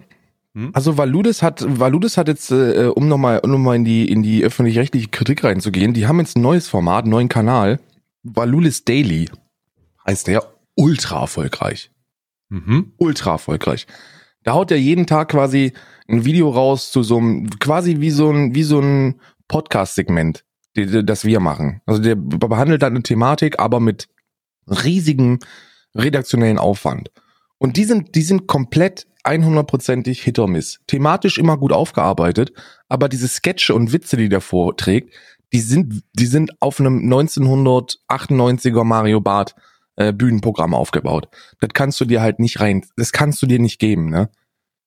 [0.53, 0.71] Hm?
[0.73, 4.23] Also Valudes hat, Valudes hat jetzt, äh, um nochmal um noch mal in die, in
[4.23, 7.81] die öffentlich-rechtliche Kritik reinzugehen, die haben jetzt ein neues Format, einen neuen Kanal.
[8.23, 9.29] Valudes Daily
[10.07, 11.91] heißt der ultra erfolgreich.
[12.49, 12.93] Mhm.
[12.97, 13.87] Ultra erfolgreich.
[14.43, 15.73] Da haut er jeden Tag quasi
[16.07, 21.25] ein Video raus zu so einem, quasi wie so ein, wie so ein Podcast-Segment, das
[21.25, 21.81] wir machen.
[21.85, 24.07] Also der behandelt dann eine Thematik, aber mit
[24.67, 25.39] riesigem
[25.95, 27.11] redaktionellen Aufwand.
[27.57, 30.79] Und die sind, die sind komplett 100%ig Hit or Miss.
[30.87, 32.53] Thematisch immer gut aufgearbeitet,
[32.89, 35.15] aber diese Sketche und Witze, die der vorträgt,
[35.53, 39.55] die sind, die sind auf einem 1998er Mario Bart
[39.95, 41.27] äh, Bühnenprogramm aufgebaut.
[41.59, 44.29] Das kannst du dir halt nicht rein, das kannst du dir nicht geben, ne?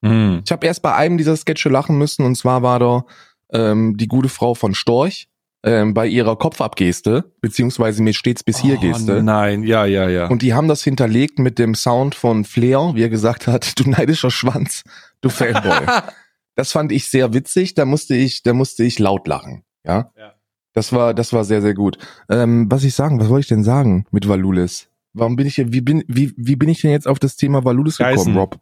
[0.00, 0.42] Mhm.
[0.44, 3.04] Ich habe erst bei einem dieser Sketche lachen müssen und zwar war da
[3.52, 5.28] ähm, die gute Frau von Storch
[5.64, 9.22] ähm, bei ihrer Kopfabgeste, beziehungsweise mir stets bis hier Oh, Geste.
[9.22, 10.28] Nein, ja, ja, ja.
[10.28, 13.90] Und die haben das hinterlegt mit dem Sound von Flair, wie er gesagt hat, du
[13.90, 14.84] neidischer Schwanz,
[15.20, 15.86] du Fanboy.
[16.54, 20.10] das fand ich sehr witzig, da musste ich, da musste ich laut lachen, ja.
[20.16, 20.34] Ja.
[20.74, 21.98] Das war, das war sehr, sehr gut.
[22.30, 24.88] Ähm, was ich sagen, was wollte ich denn sagen mit Valulis?
[25.18, 27.64] Warum bin ich hier, wie bin, wie, wie bin ich denn jetzt auf das Thema
[27.64, 28.36] Valulis gekommen.
[28.36, 28.58] Rob?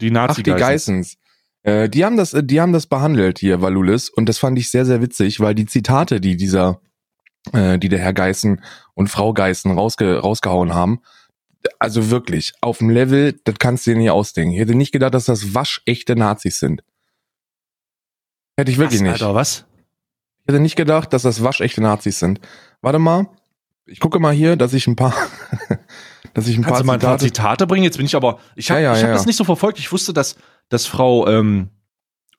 [0.00, 1.16] die Ach, nazi die Geissens.
[1.62, 4.70] Äh, die haben das, äh, die haben das behandelt hier, Valulis, und das fand ich
[4.70, 6.80] sehr, sehr witzig, weil die Zitate, die dieser,
[7.52, 8.62] äh, die der Herr Geißen
[8.94, 11.00] und Frau Geißen rausge rausgehauen haben,
[11.80, 14.54] also wirklich, auf dem Level, das kannst du dir nicht ausdenken.
[14.54, 16.82] Ich hätte nicht gedacht, dass das waschechte Nazis sind.
[18.56, 19.22] Hätte ich wirklich was, nicht.
[19.22, 19.66] Alter, was?
[20.40, 22.40] Ich hätte nicht gedacht, dass das waschechte Nazis sind.
[22.80, 23.26] Warte mal,
[23.88, 25.14] ich gucke mal hier, dass ich ein paar,
[26.34, 27.84] dass ich ein Kannst paar du mal ein paar Zitate bringen?
[27.84, 29.78] Jetzt bin ich aber, ich habe Ja, ja, ich hab ja, das nicht so verfolgt.
[29.78, 30.36] Ich wusste, dass,
[30.68, 31.70] dass Frau, ähm,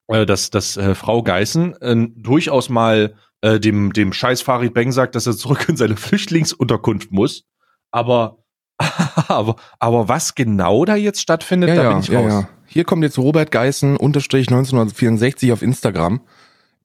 [0.07, 4.91] äh, dass, dass äh, Frau Geißen äh, durchaus mal äh, dem, dem scheiß Farid Beng
[4.91, 7.45] sagt, dass er zurück in seine Flüchtlingsunterkunft muss.
[7.91, 8.43] Aber,
[9.27, 12.31] aber, aber was genau da jetzt stattfindet, da bin ich ja, raus.
[12.31, 12.49] ja.
[12.65, 16.21] Hier kommt jetzt Robert Geißen, unterstrich 1964 auf Instagram.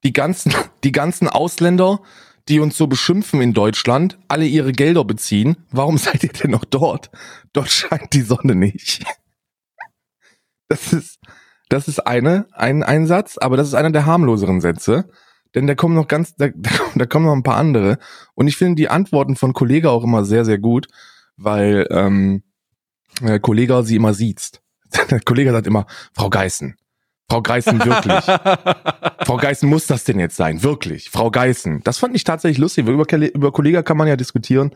[0.03, 2.01] Die ganzen, die ganzen Ausländer,
[2.49, 5.57] die uns so beschimpfen in Deutschland, alle ihre Gelder beziehen.
[5.71, 7.11] Warum seid ihr denn noch dort?
[7.53, 9.05] Dort scheint die Sonne nicht.
[10.69, 11.21] Das ist,
[11.69, 15.11] das ist eine, ein Einsatz, aber das ist einer der harmloseren Sätze.
[15.55, 16.49] Denn da kommen noch ganz, da,
[16.95, 17.99] da kommen noch ein paar andere.
[18.35, 20.89] Und ich finde die Antworten von Kollege auch immer sehr, sehr gut,
[21.37, 22.43] weil ähm,
[23.23, 24.61] äh, Kollege sie immer sieht.
[25.11, 26.77] Der Kollege sagt immer, Frau Geißen.
[27.31, 28.25] Frau Geißen, wirklich.
[29.27, 30.63] Frau Geißen muss das denn jetzt sein?
[30.63, 31.11] Wirklich.
[31.11, 31.81] Frau Geißen.
[31.83, 32.87] Das fand ich tatsächlich lustig.
[32.87, 34.75] Über, über Kollege kann man ja diskutieren.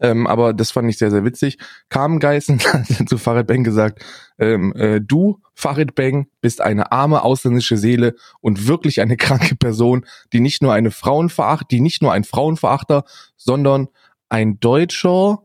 [0.00, 1.58] Ähm, aber das fand ich sehr, sehr witzig.
[1.90, 4.02] Kam Geißen hat zu Farid Beng gesagt,
[4.38, 10.06] ähm, äh, du, Farid Beng, bist eine arme ausländische Seele und wirklich eine kranke Person,
[10.32, 13.04] die nicht nur eine Frauenveracht, die nicht nur ein Frauenverachter,
[13.36, 13.88] sondern
[14.30, 15.40] ein deutscher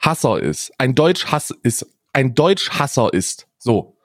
[0.00, 0.72] Hasser ist.
[0.78, 1.86] Ein Deutsch-Hass ist.
[2.12, 3.46] Ein Deutsch-Hasser ist.
[3.58, 3.97] So.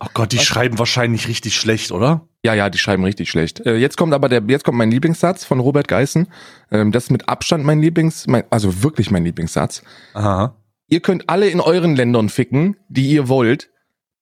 [0.00, 2.26] Oh Gott, die schreiben wahrscheinlich richtig schlecht, oder?
[2.42, 3.60] Ja, ja, die schreiben richtig schlecht.
[3.66, 6.26] Äh, jetzt kommt aber der, jetzt kommt mein Lieblingssatz von Robert Geißen.
[6.70, 9.82] Ähm, das ist mit Abstand mein Lieblings, mein, also wirklich mein Lieblingssatz.
[10.14, 10.56] Aha.
[10.88, 13.70] Ihr könnt alle in euren Ländern ficken, die ihr wollt,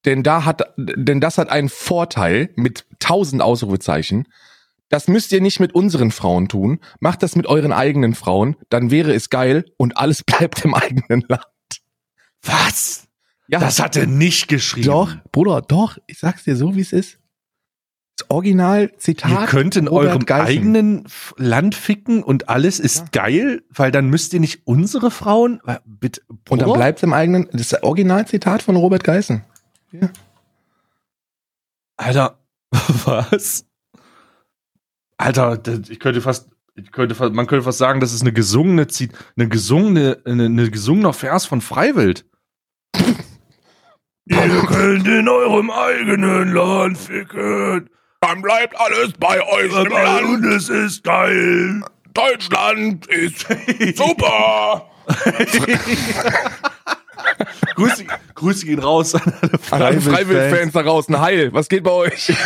[0.05, 4.27] denn da hat, denn das hat einen Vorteil mit tausend Ausrufezeichen.
[4.89, 6.79] Das müsst ihr nicht mit unseren Frauen tun.
[6.99, 11.23] Macht das mit euren eigenen Frauen, dann wäre es geil und alles bleibt im eigenen
[11.27, 11.45] Land.
[12.43, 13.08] Was?
[13.51, 14.85] Ja, Das hat er nicht geschrieben.
[14.87, 17.17] Doch, Bruder, doch, ich sag's dir so, wie es ist.
[18.27, 19.31] Original Zitat.
[19.31, 20.45] Ihr könnt in Robert eurem Geißen.
[20.47, 21.07] eigenen
[21.37, 23.05] Land ficken und alles ist Ja.
[23.23, 26.73] geil, weil dann müsst ihr nicht unsere Frauen, bitte, Und dann Bruder?
[26.79, 29.41] bleibt im eigenen, das ist das Originalzitat von Robert Geißen.
[31.97, 32.39] Alter,
[33.05, 33.65] was?
[35.17, 38.33] Alter, das- ich könnte fast, ich könnte fast, man könnte fast sagen, das ist eine
[38.33, 38.85] gesungene,
[39.37, 42.25] eine gesungene, eine, eine gesungener Vers von Freiwild.
[44.29, 47.89] Ihr könnt in eurem eigenen Land ficken.
[48.21, 51.81] Dann bleibt alles bei euch Und es ist geil.
[52.13, 53.47] Deutschland ist
[53.97, 54.85] super.
[57.75, 60.15] Grüße, Grüße gehen raus an alle An alle Freiwild-Fans.
[60.27, 62.31] Freiwild-Fans da draußen, heil, was geht bei euch?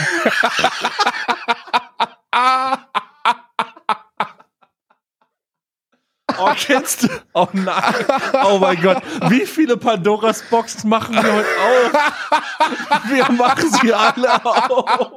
[6.46, 7.08] Oh, kennst du?
[7.34, 8.06] Oh nein.
[8.46, 9.02] Oh mein Gott.
[9.30, 13.10] Wie viele Pandoras Boxen machen wir heute auf?
[13.10, 15.12] Wir machen sie alle auf.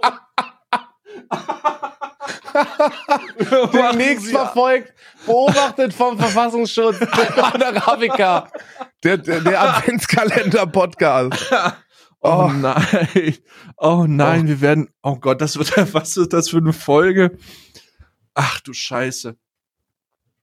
[3.73, 4.93] Demnächst verfolgt,
[5.27, 7.01] beobachtet vom Verfassungsschutz,
[7.37, 8.49] Arabica,
[9.05, 11.53] der, der, der Adventskalender-Podcast.
[12.21, 13.37] Oh nein.
[13.77, 14.89] Oh nein, wir werden.
[15.03, 15.77] Oh Gott, das wird.
[15.95, 17.37] Was ist das für eine Folge?
[18.35, 19.37] Ach du Scheiße.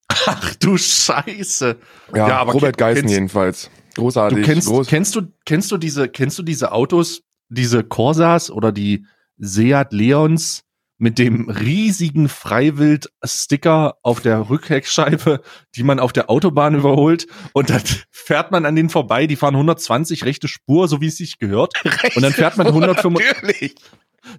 [0.07, 1.77] Ach du Scheiße.
[2.15, 3.69] Ja, Ja, aber Robert Geißen kennst- jedenfalls.
[3.95, 4.39] Großartig.
[4.39, 4.87] Du kennst, groß.
[4.87, 9.05] kennst du, kennst du diese, kennst du diese Autos, diese Corsas oder die
[9.37, 10.63] Seat Leons
[10.97, 15.41] mit dem riesigen Freiwild-Sticker auf der Rückheckscheibe,
[15.75, 19.55] die man auf der Autobahn überholt und dann fährt man an denen vorbei, die fahren
[19.55, 21.73] 120 rechte Spur, so wie es sich gehört.
[22.15, 23.75] Und dann fährt man 135, Natürlich.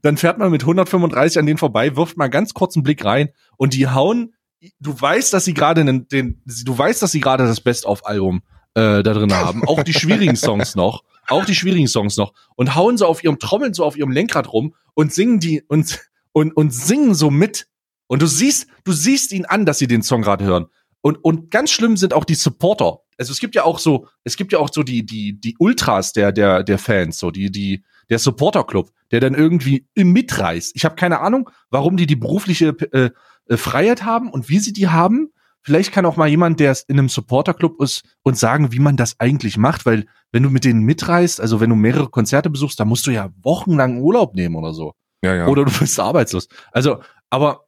[0.03, 3.29] dann fährt man mit 135 an denen vorbei, wirft mal ganz kurz einen Blick rein
[3.57, 4.35] und die hauen,
[4.81, 8.42] du weißt, dass sie gerade den, den, du weißt, dass sie gerade das Best-of-Album
[8.74, 12.74] äh, da drin haben, auch die schwierigen Songs noch, auch die schwierigen Songs noch und
[12.74, 16.00] hauen so auf ihrem Trommeln so auf ihrem Lenkrad rum und singen die und
[16.33, 17.68] und und singen so mit
[18.07, 20.66] und du siehst, du siehst ihn an, dass sie den Song gerade hören.
[21.00, 23.00] Und, und ganz schlimm sind auch die Supporter.
[23.18, 26.12] Also es gibt ja auch so, es gibt ja auch so die, die, die Ultras
[26.12, 30.72] der, der, der Fans, so die, die, der Supporter-Club, der dann irgendwie mitreißt.
[30.74, 33.11] Ich habe keine Ahnung, warum die die berufliche äh,
[33.48, 35.30] äh, Freiheit haben und wie sie die haben.
[35.62, 39.18] Vielleicht kann auch mal jemand, der in einem Supporter-Club ist, uns sagen, wie man das
[39.18, 42.88] eigentlich macht, weil wenn du mit denen mitreist, also wenn du mehrere Konzerte besuchst, dann
[42.88, 44.92] musst du ja wochenlang Urlaub nehmen oder so.
[45.24, 45.46] Ja, ja.
[45.46, 46.48] Oder du bist arbeitslos.
[46.70, 47.66] Also, aber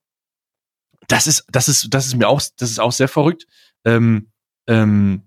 [1.09, 3.47] das ist, das ist, das ist mir auch, das ist auch sehr verrückt.
[3.85, 4.31] Ähm,
[4.67, 5.23] ähm,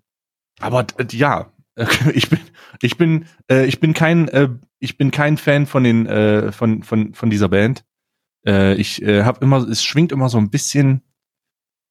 [0.59, 1.51] aber ja,
[2.13, 2.39] ich bin,
[2.81, 6.83] ich bin, äh, ich bin kein, äh, ich bin kein Fan von den, äh, von,
[6.83, 7.83] von, von dieser Band.
[8.45, 11.01] Äh, ich äh, habe immer, es schwingt immer so ein bisschen,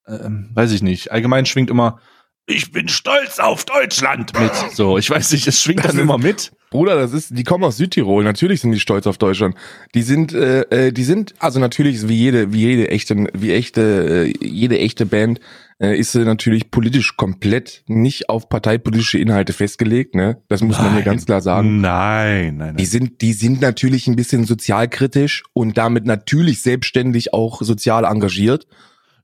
[0.06, 1.12] ähm, weiß ich nicht.
[1.12, 2.00] Allgemein schwingt immer,
[2.46, 4.52] ich bin stolz auf Deutschland mit.
[4.72, 6.52] So, ich weiß nicht, es schwingt Das dann ist- immer mit.
[6.70, 8.24] Bruder, das ist, die kommen aus Südtirol.
[8.24, 9.54] Natürlich sind die stolz auf Deutschland.
[9.94, 14.26] Die sind, äh, äh, die sind, also natürlich wie jede, wie jede echte, wie echte,
[14.28, 15.40] äh, jede echte Band
[15.80, 20.14] äh, ist sie natürlich politisch komplett nicht auf parteipolitische Inhalte festgelegt.
[20.14, 21.04] Ne, das muss man hier Nein.
[21.04, 21.80] ganz klar sagen.
[21.80, 22.90] Nein, nein, Die nein.
[22.90, 28.66] sind, die sind natürlich ein bisschen sozialkritisch und damit natürlich selbstständig auch sozial engagiert.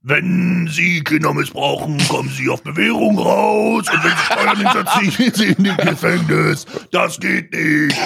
[0.06, 3.84] Wenn Sie Kinder missbrauchen, kommen Sie auf Bewährung raus.
[3.90, 6.66] Und wenn Sie Steuern hinterziehen, Sie in den Gefängnis.
[6.92, 7.96] Das geht nicht.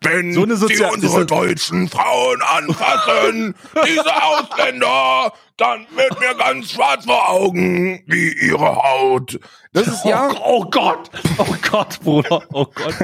[0.00, 3.54] Wenn So eine Sie Sozial- unsere ist- deutschen Frauen anfassen,
[3.86, 9.40] diese Ausländer, dann wird mir ganz schwarz vor Augen, wie Ihre Haut.
[9.72, 10.30] Das ist ja.
[10.44, 12.94] Oh, oh Gott, oh Gott, Bruder, oh Gott.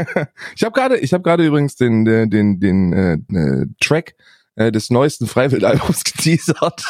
[0.57, 4.15] Ich habe gerade, ich habe gerade übrigens den den den, den äh, äh, Track
[4.57, 6.85] äh, des neuesten Freiwild-Albums geteasert.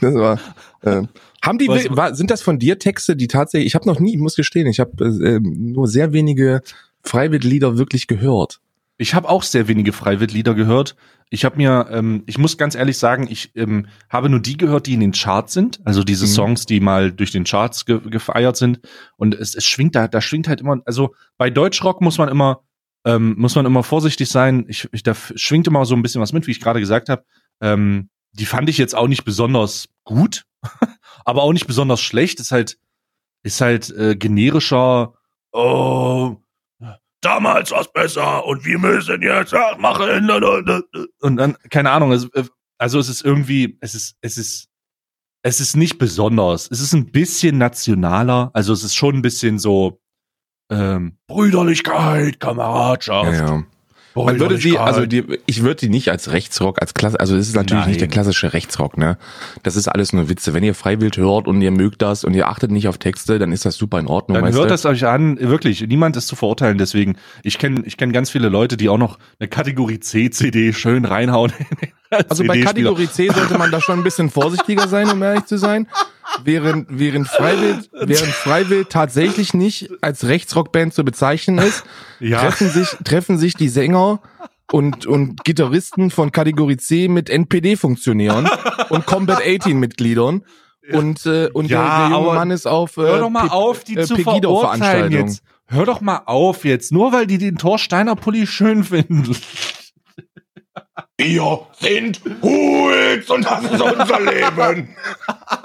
[0.00, 0.38] das war.
[0.82, 1.02] Äh,
[1.42, 3.68] haben die Was- war, sind das von dir Texte, die tatsächlich?
[3.68, 6.60] Ich habe noch nie, ich muss gestehen, ich habe äh, nur sehr wenige
[7.04, 8.60] Freiwild-Lieder wirklich gehört.
[9.00, 10.94] Ich habe auch sehr wenige Freiwild-Lieder gehört.
[11.30, 14.86] Ich habe mir, ähm, ich muss ganz ehrlich sagen, ich ähm, habe nur die gehört,
[14.86, 15.80] die in den Charts sind.
[15.84, 16.30] Also diese Mhm.
[16.30, 18.80] Songs, die mal durch den Charts ge gefeiert sind.
[19.16, 22.60] Und es, es schwingt da, da schwingt halt immer, also bei Deutschrock muss man immer,
[23.06, 24.66] ähm, muss man immer vorsichtig sein.
[24.68, 27.24] Ich, ich, da schwingt immer so ein bisschen was mit, wie ich gerade gesagt habe.
[27.62, 30.44] Ähm, die fand ich jetzt auch nicht besonders gut,
[31.24, 32.38] aber auch nicht besonders schlecht.
[32.38, 32.76] Ist halt,
[33.42, 35.14] ist halt äh, generischer,
[35.52, 36.36] oh,
[37.20, 40.08] Damals war's besser und wir müssen jetzt machen.
[41.20, 42.28] und dann, keine Ahnung, also,
[42.78, 44.68] also es ist irgendwie, es ist, es ist,
[45.42, 46.68] es ist nicht besonders.
[46.70, 50.00] Es ist ein bisschen nationaler, also es ist schon ein bisschen so,
[50.70, 53.32] ähm, Brüderlichkeit, Kameradschaft.
[53.32, 53.64] Ja, ja.
[54.14, 57.36] Boah, Man würde sie, also die, ich würde die nicht als Rechtsrock, als Klasse, also
[57.36, 57.88] es ist natürlich Nein.
[57.90, 59.18] nicht der klassische Rechtsrock, ne?
[59.62, 60.52] Das ist alles nur Witze.
[60.52, 63.52] Wenn ihr freiwillig hört und ihr mögt das und ihr achtet nicht auf Texte, dann
[63.52, 64.34] ist das super in Ordnung.
[64.34, 64.68] Dann hört du?
[64.68, 65.86] das euch an, wirklich.
[65.86, 66.78] Niemand ist zu verurteilen.
[66.78, 70.72] Deswegen, ich kenne ich kenn ganz viele Leute, die auch noch eine Kategorie C CD
[70.72, 71.52] schön reinhauen.
[72.28, 75.58] Also bei Kategorie C sollte man da schon ein bisschen vorsichtiger sein, um ehrlich zu
[75.58, 75.86] sein.
[76.44, 81.84] Während, während Freiwild, während Freiwild tatsächlich nicht als Rechtsrockband zu bezeichnen ist,
[82.20, 82.40] Ja.
[82.40, 84.20] treffen sich, treffen sich die Sänger
[84.72, 88.48] und, und Gitarristen von Kategorie C mit NPD-Funktionären
[88.90, 90.44] und Combat 18 Mitgliedern.
[90.92, 93.52] Und, äh, und Ja, der, der junge Mann ist auf, äh, Hör doch mal Pe-
[93.52, 95.42] auf, die äh, zu verurteilen jetzt.
[95.66, 96.90] Hör doch mal auf jetzt.
[96.90, 99.36] Nur weil die den Thorsteiner Pulli schön finden.
[101.18, 104.88] Wir sind Hools und das ist unser Leben.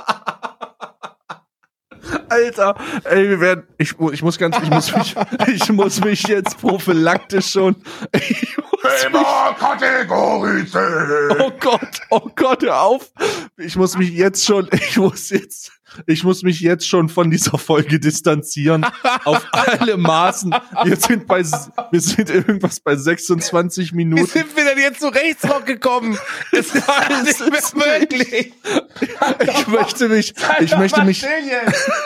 [2.29, 5.15] Alter, ey, wir werden, ich, ich muss ganz, ich muss mich,
[5.47, 7.75] ich muss mich jetzt prophylaktisch schon,
[8.11, 9.13] ich muss mich,
[11.39, 13.11] oh Gott, oh Gott, hör auf.
[13.57, 15.71] Ich muss mich jetzt schon, ich muss jetzt,
[16.07, 18.85] ich muss mich jetzt schon von dieser Folge distanzieren.
[19.23, 20.55] auf alle Maßen.
[20.83, 24.25] Wir sind bei, wir sind irgendwas bei 26 Wie Minuten.
[24.25, 26.17] sind wir denn jetzt zu Rechtsrock gekommen?
[26.51, 28.53] Das ist alles nicht mehr möglich.
[29.41, 31.25] Ich möchte mich, ich möchte mich,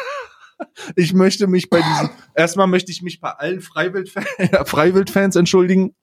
[0.96, 4.12] ich möchte mich bei diesen, erstmal möchte ich mich bei allen Freiwild
[4.66, 5.96] Freiwild-Fans entschuldigen,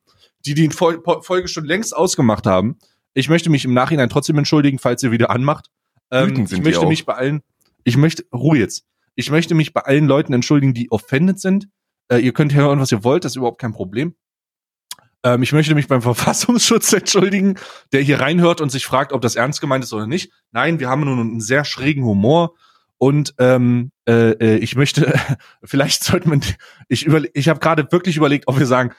[0.45, 2.79] die die Fol Folge schon längst ausgemacht haben.
[3.15, 5.71] Ich möchte mich im Nachhinein trotzdem entschuldigen, falls ihr wieder anmacht.
[6.11, 7.43] Ähm, ich möchte mich bei allen,
[7.87, 8.85] ich möchte, Ruhe jetzt.
[9.15, 11.69] Ich möchte mich bei allen Leuten entschuldigen, die offended sind.
[12.09, 14.17] Äh, ihr könnt hören, was ihr wollt, das ist überhaupt kein Problem.
[15.23, 17.55] Ähm, ich möchte mich beim Verfassungsschutz entschuldigen,
[17.93, 20.33] der hier reinhört und sich fragt, ob das ernst gemeint ist oder nicht.
[20.51, 22.55] Nein, wir haben nur einen sehr schrägen Humor.
[22.99, 25.15] Und ähm, äh, äh, ich möchte,
[25.63, 26.41] vielleicht sollte man,
[26.89, 28.93] ich überle ich habe gerade wirklich überlegt, ob wir sagen,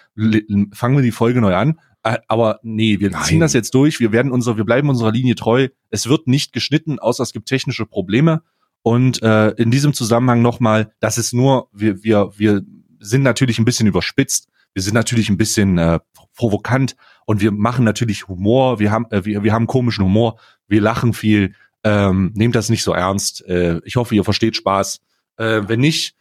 [0.71, 1.79] fangen wir die Folge neu an.
[2.03, 3.23] Äh, aber nee, wir Nein.
[3.23, 3.99] ziehen das jetzt durch.
[3.99, 5.67] Wir werden unser, wir bleiben unserer Linie treu.
[5.89, 8.43] Es wird nicht geschnitten, außer es gibt technische Probleme.
[8.81, 12.61] Und äh, in diesem Zusammenhang nochmal, das ist nur, wir, wir, wir
[12.99, 14.47] sind natürlich ein bisschen überspitzt.
[14.73, 15.99] Wir sind natürlich ein bisschen äh,
[16.35, 18.79] provokant und wir machen natürlich Humor.
[18.79, 20.39] Wir haben, äh, wir, wir haben komischen Humor.
[20.67, 21.53] Wir lachen viel.
[21.83, 23.45] Ähm, nehmt das nicht so ernst.
[23.47, 24.99] Äh, ich hoffe, ihr versteht Spaß.
[25.37, 26.15] Äh, wenn nicht,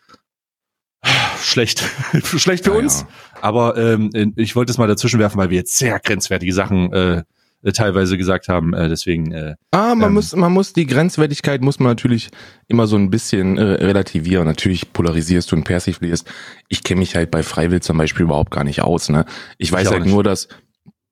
[1.43, 1.81] schlecht,
[2.25, 3.03] schlecht für Ja, uns.
[3.03, 3.09] ja.
[3.43, 7.23] Aber ähm, ich wollte es mal dazwischen werfen, weil wir jetzt sehr grenzwertige Sachen äh,
[7.67, 8.73] äh, teilweise gesagt haben.
[8.75, 10.15] Äh, deswegen, äh, Ah, man Ähm.
[10.15, 12.29] muss, man muss die Grenzwertigkeit muss man natürlich
[12.69, 14.47] immer so ein bisschen äh, relativieren.
[14.47, 16.27] Natürlich polarisierst du und persiflierst.
[16.69, 19.09] Ich kenne mich halt bei Freiwill zum Beispiel überhaupt gar nicht aus.
[19.09, 19.25] Ne?
[19.59, 20.13] Ich weiß auch halt nicht.
[20.13, 20.49] nur, dass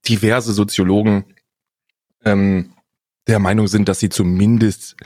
[0.09, 1.25] diverse Soziologen
[2.25, 2.71] ähm,
[3.27, 4.97] der Meinung sind, dass sie zumindest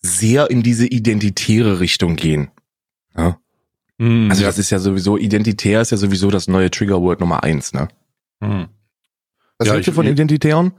[0.00, 2.50] sehr in diese identitäre Richtung gehen.
[3.16, 3.38] Ja?
[3.98, 4.48] mh, Also ja.
[4.48, 7.72] das ist ja sowieso, identitär ist ja sowieso das neue Triggerword Nummer eins.
[7.72, 7.88] Ne?
[8.40, 8.68] mh.
[9.58, 10.72] Was Ja, hältst du von Identitären?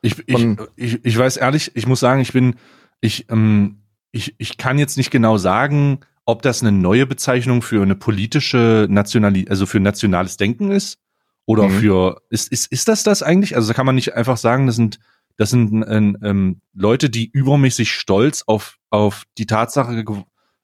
[0.00, 2.56] Ich, ich, Von- ich, ich weiß ehrlich, ich muss sagen, ich bin,
[3.00, 7.82] ich, ähm, ich, ich kann jetzt nicht genau sagen, ob das eine neue Bezeichnung für
[7.82, 10.98] eine politische Nationali also für nationales Denken ist
[11.46, 11.78] oder Mhm.
[11.78, 13.56] für, ist, ist, ist das das eigentlich?
[13.56, 14.98] Also da kann man nicht einfach sagen, das sind,
[15.36, 20.04] das sind ähm, ähm, Leute, die übermäßig stolz auf, auf die Tatsache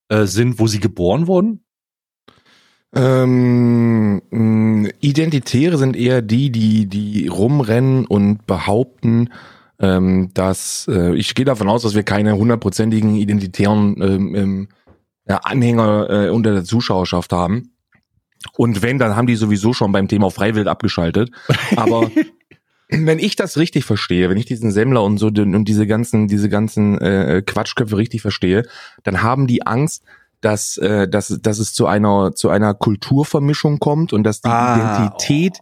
[0.08, 1.64] äh, sind, wo sie geboren wurden?
[2.94, 9.30] Ähm, mh, Identitäre sind eher die, die, die rumrennen und behaupten,
[9.78, 14.68] ähm, dass äh, ich gehe davon aus, dass wir keine hundertprozentigen identitären ähm, ähm,
[15.28, 17.72] ja, Anhänger äh, unter der Zuschauerschaft haben.
[18.56, 21.30] Und wenn, dann haben die sowieso schon beim Thema Freiwild abgeschaltet.
[21.76, 22.10] Aber
[22.88, 26.48] wenn ich das richtig verstehe, wenn ich diesen Semmler und so und diese ganzen, diese
[26.48, 28.64] ganzen äh, Quatschköpfe richtig verstehe,
[29.02, 30.04] dann haben die Angst,
[30.40, 34.76] dass, äh, dass, dass es zu einer, zu einer Kulturvermischung kommt und dass die Ah,
[34.76, 35.58] Identität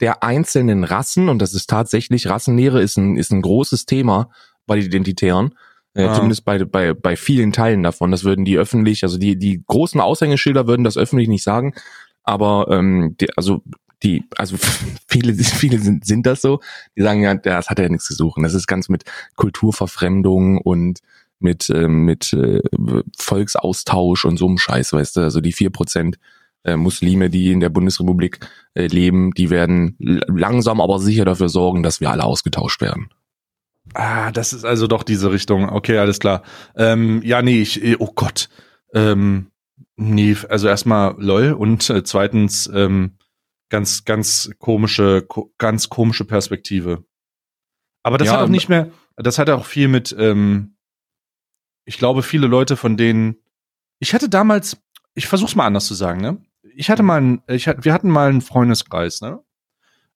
[0.00, 4.30] der einzelnen Rassen, und das ist tatsächlich, Rassenlehre ist ein, ist ein großes Thema
[4.66, 5.54] bei den Identitären,
[5.94, 6.14] äh, Ah.
[6.14, 8.10] zumindest bei, bei, bei vielen Teilen davon.
[8.10, 11.74] Das würden die öffentlich, also die, die großen Aushängeschilder würden das öffentlich nicht sagen,
[12.22, 13.62] aber ähm, die, also
[14.02, 14.56] die, also
[15.08, 16.60] viele, viele sind, sind das so,
[16.96, 18.42] die sagen ja, das hat ja nichts zu suchen.
[18.44, 19.04] Das ist ganz mit
[19.36, 21.00] Kulturverfremdung und
[21.40, 22.60] mit, ähm, mit äh,
[23.16, 26.18] Volksaustausch und so einem Scheiß, weißt du, also die vier Prozent
[26.64, 28.40] äh, Muslime, die in der Bundesrepublik
[28.74, 33.10] äh, leben, die werden langsam aber sicher dafür sorgen, dass wir alle ausgetauscht werden.
[33.94, 35.68] Ah, das ist also doch diese Richtung.
[35.68, 36.42] Okay, alles klar.
[36.76, 38.48] Ähm, ja, nee, ich, eh, oh Gott.
[38.92, 39.50] Ähm,
[39.96, 43.16] nee, also erstmal lol und äh, zweitens ähm,
[43.70, 47.04] ganz, ganz komische, ko ganz komische Perspektive.
[48.02, 50.76] Aber das Ja, hat auch nicht mehr, das hat auch viel mit, ähm,
[51.88, 53.36] ich glaube, viele Leute, von denen,
[53.98, 54.76] ich hatte damals,
[55.14, 56.36] ich versuch's mal anders zu sagen, ne?
[56.76, 59.40] Ich hatte mal, einen, ich hatte, wir hatten mal einen Freundeskreis, ne?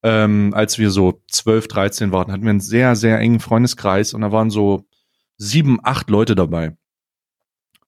[0.02, 4.20] ähm, als wir so 12, 13 waren, hatten wir einen sehr, sehr engen Freundeskreis und
[4.20, 4.84] da waren so
[5.38, 6.76] sieben, acht Leute dabei.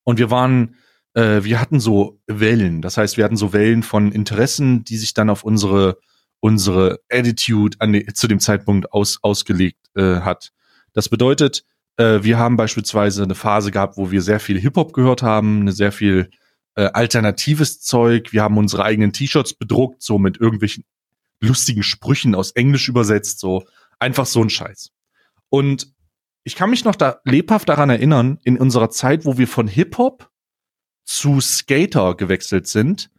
[0.02, 0.76] Und wir waren,
[1.12, 2.80] äh, wir hatten so Wellen.
[2.80, 5.98] Das heißt, wir hatten so Wellen von Interessen, die sich dann auf unsere,
[6.40, 10.52] unsere Attitude an die, zu dem Zeitpunkt aus, ausgelegt äh, hat.
[10.94, 15.22] Das bedeutet, äh, wir haben beispielsweise eine Phase gehabt, wo wir sehr viel Hip-Hop gehört
[15.22, 16.30] haben, eine sehr viel
[16.76, 18.32] äh, alternatives Zeug.
[18.32, 20.84] Wir haben unsere eigenen T-Shirts bedruckt, so mit irgendwelchen
[21.40, 23.64] lustigen Sprüchen aus Englisch übersetzt, so
[23.98, 24.90] einfach so ein Scheiß.
[25.50, 25.92] Und
[26.42, 30.30] ich kann mich noch da lebhaft daran erinnern, in unserer Zeit, wo wir von Hip-Hop
[31.04, 33.10] zu Skater gewechselt sind,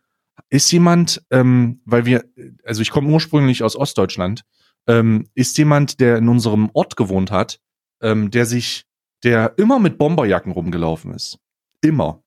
[0.50, 2.26] ist jemand, ähm, weil wir,
[2.64, 4.44] also ich komme ursprünglich aus Ostdeutschland,
[4.88, 7.60] ähm, ist jemand, der in unserem Ort gewohnt hat,
[8.02, 8.86] ähm, der sich,
[9.24, 11.40] der immer mit Bomberjacken rumgelaufen ist.
[11.82, 12.24] Immer.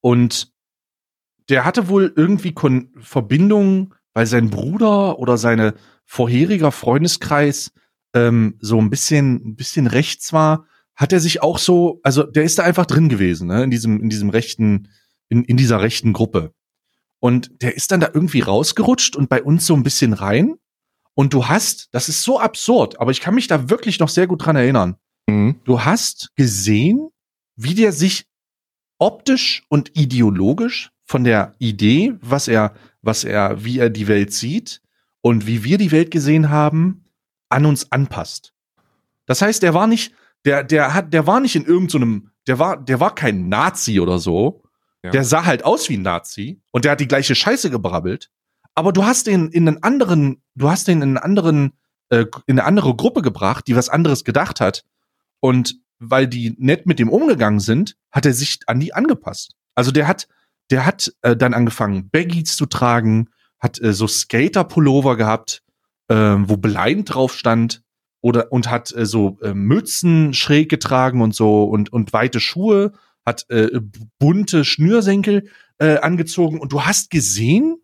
[0.00, 0.52] Und
[1.48, 2.54] der hatte wohl irgendwie
[2.98, 7.72] Verbindungen, weil sein Bruder oder seine vorheriger Freundeskreis
[8.14, 12.44] ähm, so ein bisschen, ein bisschen rechts war, hat er sich auch so, also der
[12.44, 14.88] ist da einfach drin gewesen, ne, in diesem, in diesem rechten,
[15.28, 16.52] in, in dieser rechten Gruppe.
[17.20, 20.56] Und der ist dann da irgendwie rausgerutscht und bei uns so ein bisschen rein.
[21.18, 24.26] Und du hast, das ist so absurd, aber ich kann mich da wirklich noch sehr
[24.26, 24.96] gut dran erinnern.
[25.26, 25.56] Mhm.
[25.64, 27.08] Du hast gesehen,
[27.56, 28.26] wie der sich
[28.98, 34.82] optisch und ideologisch von der Idee, was er, was er, wie er die Welt sieht
[35.22, 37.06] und wie wir die Welt gesehen haben,
[37.48, 38.52] an uns anpasst.
[39.24, 40.12] Das heißt, der war nicht,
[40.44, 44.00] der, der hat, der war nicht in irgendeinem, so der war, der war kein Nazi
[44.00, 44.62] oder so.
[45.02, 45.12] Ja.
[45.12, 48.30] Der sah halt aus wie ein Nazi und der hat die gleiche Scheiße gebrabbelt.
[48.76, 51.72] Aber du hast den in einen anderen, du hast den in einen anderen,
[52.10, 54.84] äh, in eine andere Gruppe gebracht, die was anderes gedacht hat.
[55.40, 59.54] Und weil die nett mit dem umgegangen sind, hat er sich an die angepasst.
[59.74, 60.28] Also der hat,
[60.70, 65.62] der hat äh, dann angefangen, Baggies zu tragen, hat äh, so Skater-Pullover gehabt,
[66.08, 67.82] äh, wo Blind drauf stand
[68.20, 72.92] oder und hat äh, so äh, Mützen schräg getragen und so und und weite Schuhe,
[73.24, 73.80] hat äh,
[74.18, 77.78] bunte Schnürsenkel äh, angezogen und du hast gesehen,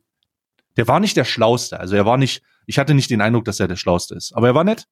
[0.76, 3.60] der war nicht der schlauste, also er war nicht, ich hatte nicht den Eindruck, dass
[3.60, 4.88] er der schlauste ist, aber er war nett.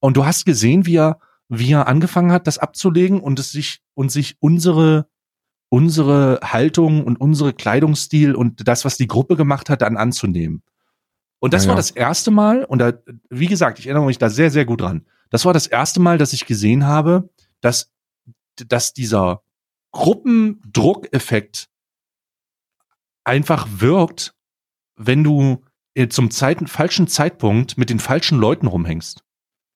[0.00, 1.18] Und du hast gesehen, wie er
[1.52, 5.08] wie er angefangen hat, das abzulegen und es sich und sich unsere
[5.68, 10.62] unsere Haltung und unsere Kleidungsstil und das, was die Gruppe gemacht hat, dann anzunehmen.
[11.38, 12.92] Und das Ja, war das erste Mal, und da,
[13.30, 15.06] wie gesagt, ich erinnere mich da sehr, sehr gut dran.
[15.30, 17.92] Das war das erste Mal, dass ich gesehen habe, dass,
[18.66, 19.42] dass dieser
[19.92, 21.68] Gruppendruckeffekt
[23.24, 24.34] einfach wirkt,
[25.02, 29.22] wenn du äh, zum Zeiten, falschen Zeitpunkt mit den falschen Leuten rumhängst.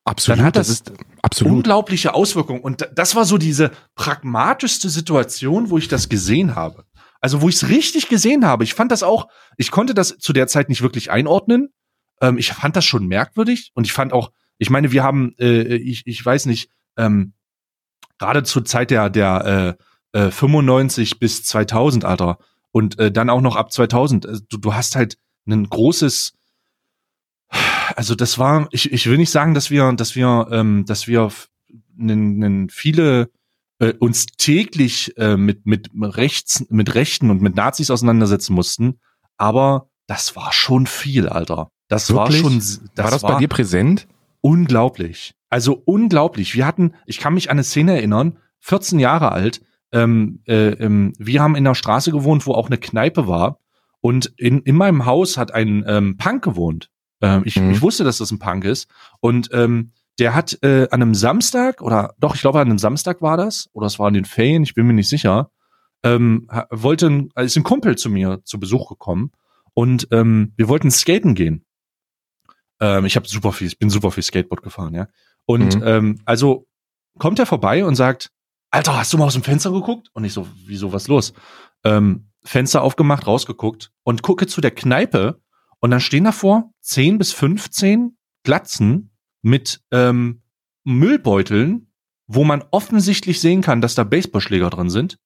[0.04, 0.38] Absolut.
[0.38, 1.54] Dann hat das- ist absolut.
[1.54, 2.60] Unglaubliche Auswirkungen.
[2.60, 6.84] Und da- das war so diese pragmatischste Situation, wo ich das gesehen habe.
[7.20, 8.64] Also wo ich es richtig gesehen habe.
[8.64, 11.70] Ich fand das auch, ich konnte das zu der Zeit nicht wirklich einordnen.
[12.20, 15.76] Ähm, ich fand das schon merkwürdig und ich fand auch, ich meine, wir haben, äh,
[15.76, 17.32] ich, ich weiß nicht, ähm,
[18.18, 19.76] gerade zur Zeit der, der
[20.14, 22.38] äh, äh, 95 bis 2000, Alter,
[22.74, 26.32] und äh, dann auch noch ab 2000, äh, du, du hast halt ein großes,
[27.94, 31.26] also das war, ich, ich will nicht sagen, dass wir, dass wir, ähm, dass wir
[31.26, 31.48] f-
[31.96, 33.30] nen, nen viele
[33.78, 38.98] äh, uns täglich äh, mit mit rechts, mit Rechten und mit Nazis auseinandersetzen mussten,
[39.37, 41.68] aber das war schon viel, Alter.
[41.88, 42.42] Das Wirklich?
[42.42, 44.08] war schon, das war das bei dir präsent?
[44.40, 45.34] unglaublich.
[45.48, 46.54] Also unglaublich.
[46.54, 49.62] Wir hatten, ich kann mich an eine Szene erinnern, 14 Jahre alt.
[49.94, 53.59] Ähm, äh, ähm, wir haben in einer Straße gewohnt, wo auch eine Kneipe war.
[54.00, 56.90] Und in, in meinem Haus hat ein ähm, Punk gewohnt.
[57.22, 57.70] Ähm, ich, Mhm.
[57.70, 58.88] ich wusste, dass das ein Punk ist.
[59.20, 63.22] Und ähm, der hat äh, an einem Samstag, oder doch, ich glaube, an einem Samstag
[63.22, 65.50] war das, oder es war in den Ferien, ich bin mir nicht sicher,
[66.02, 69.33] ähm, wollte, also ist ein Kumpel zu mir zu Besuch gekommen
[69.72, 71.64] und ähm, wir wollten skaten gehen.
[72.81, 75.08] Ähm, ich habe super viel, ich bin super viel Skateboard gefahren, ja.
[75.46, 75.83] Und Mhm.
[75.87, 76.66] ähm, also
[77.18, 78.31] kommt er vorbei und sagt,
[78.75, 80.08] Alter, hast du mal aus dem Fenster geguckt?
[80.14, 81.33] Und ich so, wieso, was los?
[81.85, 85.40] Ähm, Fenster aufgemacht, rausgeguckt und gucke zu der Kneipe
[85.79, 89.12] und dann stehen davor 10 bis 15 Glatzen
[89.42, 90.42] mit ähm,
[90.83, 91.92] Müllbeuteln,
[92.27, 95.18] wo man offensichtlich sehen kann, dass da Baseballschläger drin sind,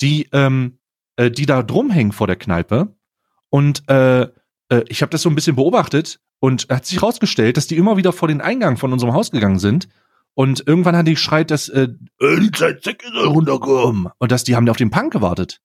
[0.00, 0.78] die, ähm,
[1.16, 2.94] äh, die da drum hängen vor der Kneipe.
[3.50, 4.22] Und äh,
[4.68, 7.96] äh, ich habe das so ein bisschen beobachtet und hat sich rausgestellt, dass die immer
[7.96, 9.88] wieder vor den Eingang von unserem Haus gegangen sind.
[10.38, 11.88] Und irgendwann hat die geschreit, dass äh,
[12.20, 14.12] Äh, die Zeit Zecke soll runterkommen.
[14.18, 15.60] und dass die haben auf den Punk gewartet.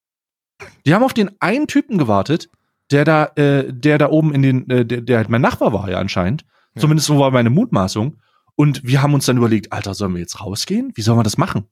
[0.87, 2.49] Die haben auf den einen Typen gewartet,
[2.89, 5.91] der da, äh, der da oben in den, äh, der, der halt mein Nachbar war
[5.91, 6.43] ja anscheinend.
[6.73, 6.81] Ja.
[6.81, 8.17] Zumindest so war meine Mutmaßung.
[8.55, 10.91] Und wir haben uns dann überlegt, Alter, sollen wir jetzt rausgehen?
[10.95, 11.65] Wie sollen wir das machen?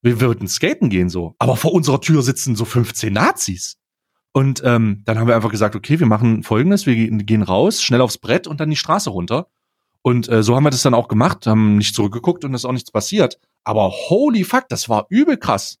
[0.00, 1.36] Wir würden skaten gehen so.
[1.38, 3.78] Aber vor unserer Tür sitzen so 15 Nazis.
[4.32, 8.00] Und ähm, dann haben wir einfach gesagt, okay, wir machen folgendes, wir gehen raus, schnell
[8.00, 9.46] aufs Brett und dann die Straße runter.
[10.02, 12.72] Und äh, so haben wir das dann auch gemacht, haben nicht zurückgeguckt und ist auch
[12.72, 13.38] nichts passiert.
[13.64, 15.78] Aber holy fuck, das war übel krass.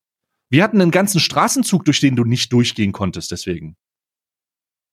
[0.48, 3.76] Wir hatten einen ganzen Straßenzug, durch den du nicht durchgehen konntest, deswegen.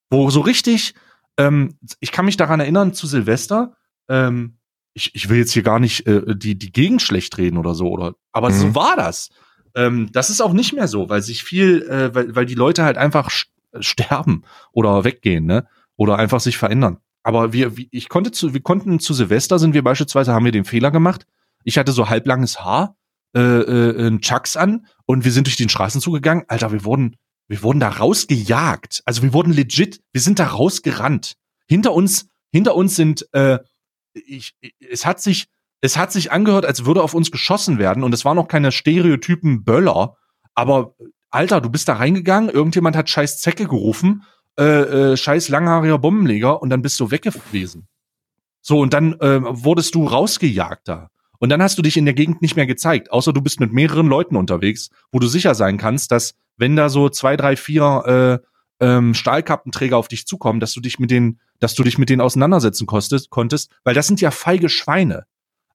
[0.10, 0.96] Wo so richtig,
[1.38, 3.76] ähm, ich kann mich daran erinnern, zu Silvester,
[4.10, 4.58] ähm,
[4.96, 7.90] ich, ich will jetzt hier gar nicht äh, die, die Gegend schlecht reden oder so,
[7.90, 8.54] oder, aber Mhm.
[8.54, 9.30] so war das.
[9.76, 12.84] Ähm, das ist auch nicht mehr so, weil sich viel, äh, weil, weil die Leute
[12.84, 13.52] halt einfach st
[13.82, 15.68] sterben oder weggehen, ne?
[15.96, 16.98] Oder einfach sich verändern.
[17.24, 20.66] Aber wir, ich konnte zu, wir konnten zu Silvester sind wir beispielsweise, haben wir den
[20.66, 21.26] Fehler gemacht.
[21.64, 22.96] Ich hatte so halblanges Haar,
[23.36, 26.46] äh, äh, ein Chucks an und wir sind durch den Straßenzug gegangen.
[26.48, 27.18] Alter, wir wurden,
[27.48, 29.04] wir wurden da rausgejagt.
[29.06, 31.36] Also wir wurden legit, wir sind da rausgerannt.
[31.68, 33.60] Hinter uns, hinter uns sind, äh,
[34.14, 35.48] ich, es hat sich,
[35.82, 38.72] es hat sich angehört, als würde auf uns geschossen werden und es waren noch keine
[38.72, 40.16] Stereotypen Böller,
[40.56, 40.96] aber
[41.32, 44.24] Alter, du bist da reingegangen, irgendjemand hat scheiß Zecke gerufen,
[44.60, 47.88] äh, äh, scheiß langhaariger Bombenleger und dann bist du weg gewesen.
[48.62, 51.10] So, und dann äh, wurdest du rausgejagt da.
[51.40, 53.72] Und dann hast du dich in der Gegend nicht mehr gezeigt, außer du bist mit
[53.72, 58.42] mehreren Leuten unterwegs, wo du sicher sein kannst, dass wenn da so zwei, drei, vier
[58.82, 62.10] äh, ähm, Stahlkappenträger auf dich zukommen, dass du dich mit denen, dass du dich mit
[62.10, 65.26] denen auseinandersetzen kostest, konntest, weil das sind ja feige Schweine.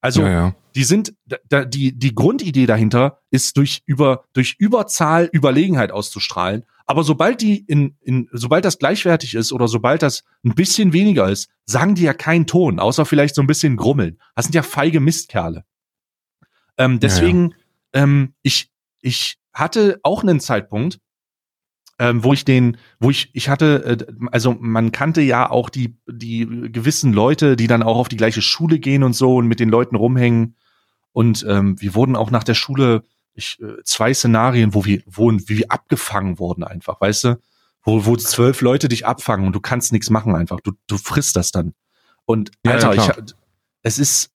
[0.03, 0.55] Also ja, ja.
[0.75, 1.15] die sind,
[1.49, 6.65] da- die, die Grundidee dahinter ist durch über, durch Überzahl Überlegenheit auszustrahlen.
[6.87, 11.29] Aber sobald die in, in, sobald das gleichwertig ist oder sobald das ein bisschen weniger
[11.31, 14.19] ist, sagen die ja keinen Ton, außer vielleicht so ein bisschen grummeln.
[14.35, 15.65] Das sind ja feige Mistkerle.
[16.77, 17.55] Ähm, deswegen,
[17.95, 18.71] Ähm, ich,
[19.01, 20.99] ich hatte auch einen Zeitpunkt,
[22.01, 25.97] ähm, wo ich den, wo ich, ich hatte, äh, also man kannte ja auch die,
[26.09, 29.61] die gewissen Leute, die dann auch auf die gleiche Schule gehen und so und mit
[29.61, 30.57] den Leuten rumhängen.
[31.13, 33.05] Und ähm, wir wurden auch nach der Schule
[33.35, 37.41] ich, äh, zwei Szenarien, wo wir, wo wie wir abgefangen wurden einfach, weißt du?
[37.83, 40.61] Wo, wo zwölf Leute dich abfangen und du kannst nichts machen einfach.
[40.61, 41.75] Du, du frisst das dann.
[42.25, 43.35] Und Ja, ja, Alter, ich,
[43.83, 44.31] es ist,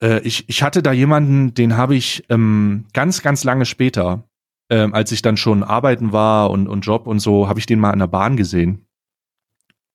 [0.00, 4.28] äh, ich, ich hatte da jemanden, den habe ich ähm, ganz, ganz lange später,
[4.70, 7.80] ähm, als ich dann schon arbeiten war und, und Job und so, habe ich den
[7.80, 8.86] mal an der Bahn gesehen.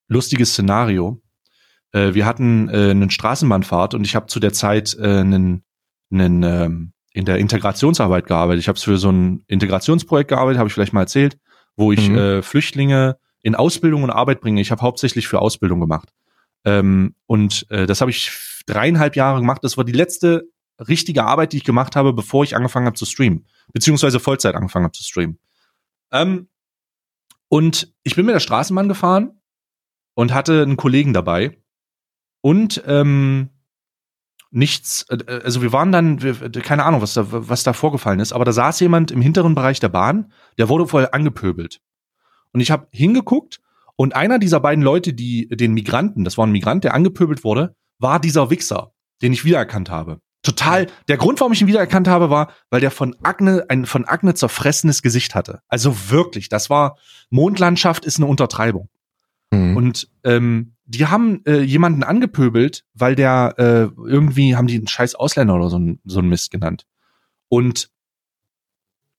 [0.09, 1.21] Lustiges Szenario.
[1.93, 5.63] Äh, wir hatten äh, eine Straßenbahnfahrt und ich habe zu der Zeit äh, einen,
[6.11, 8.61] einen ähm, in der Integrationsarbeit gearbeitet.
[8.61, 11.37] Ich habe für so ein Integrationsprojekt gearbeitet, habe ich vielleicht mal erzählt,
[11.75, 12.17] wo ich Mhm.
[12.17, 14.61] äh, Flüchtlinge in Ausbildung und Arbeit bringe.
[14.61, 16.09] Ich habe hauptsächlich für Ausbildung gemacht.
[16.65, 18.31] Ähm, und äh, das habe ich
[18.65, 19.63] dreieinhalb Jahre gemacht.
[19.63, 20.49] Das war die letzte
[20.87, 23.45] richtige Arbeit, die ich gemacht habe, bevor ich angefangen habe zu streamen.
[23.73, 25.39] Beziehungsweise Vollzeit angefangen habe zu streamen.
[26.11, 26.47] Ähm,
[27.47, 29.41] und ich bin mit der Straßenbahn gefahren
[30.13, 31.57] und hatte einen Kollegen dabei.
[32.41, 33.49] Und ähm,
[34.51, 38.33] nichts, äh, also wir waren dann, wir, keine Ahnung, was da, was da vorgefallen ist,
[38.33, 41.79] aber da saß jemand im hinteren Bereich der Bahn, der wurde vorher angepöbelt.
[42.51, 43.59] Und ich habe hingeguckt
[43.95, 47.75] und einer dieser beiden Leute, die den Migranten, das war ein Migrant, der angepöbelt wurde,
[47.99, 50.21] war dieser Wichser, den ich wiedererkannt habe.
[50.41, 50.87] Total.
[51.09, 54.35] Der Grund, warum ich ihn wiedererkannt habe, war, weil der von Akne ein von Akne
[54.35, 55.59] zerfressenes Gesicht hatte.
[55.67, 56.97] Also wirklich, das war
[57.29, 58.89] Mondlandschaft ist eine Untertreibung.
[59.51, 59.75] Mhm.
[59.75, 65.13] Und ähm, die haben äh, jemanden angepöbelt, weil der äh, irgendwie haben die einen scheiß
[65.13, 66.87] Ausländer oder so ein so ein Mist genannt.
[67.47, 67.91] Und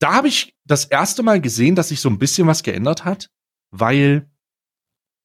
[0.01, 3.31] da habe ich das erste Mal gesehen, dass sich so ein bisschen was geändert hat,
[3.71, 4.29] weil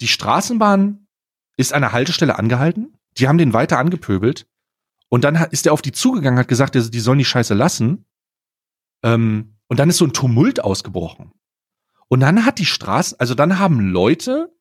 [0.02, 1.08] die Straßenbahn
[1.58, 2.96] ist an der Haltestelle angehalten.
[3.18, 4.48] Die haben den weiter angepöbelt.
[5.10, 8.06] Und dann ist er auf die zugegangen, hat gesagt, die die sollen die Scheiße lassen.
[9.02, 11.32] Ähm, und dann ist so ein Tumult ausgebrochen.
[12.08, 14.55] Und dann hat die Straße, also dann haben Leute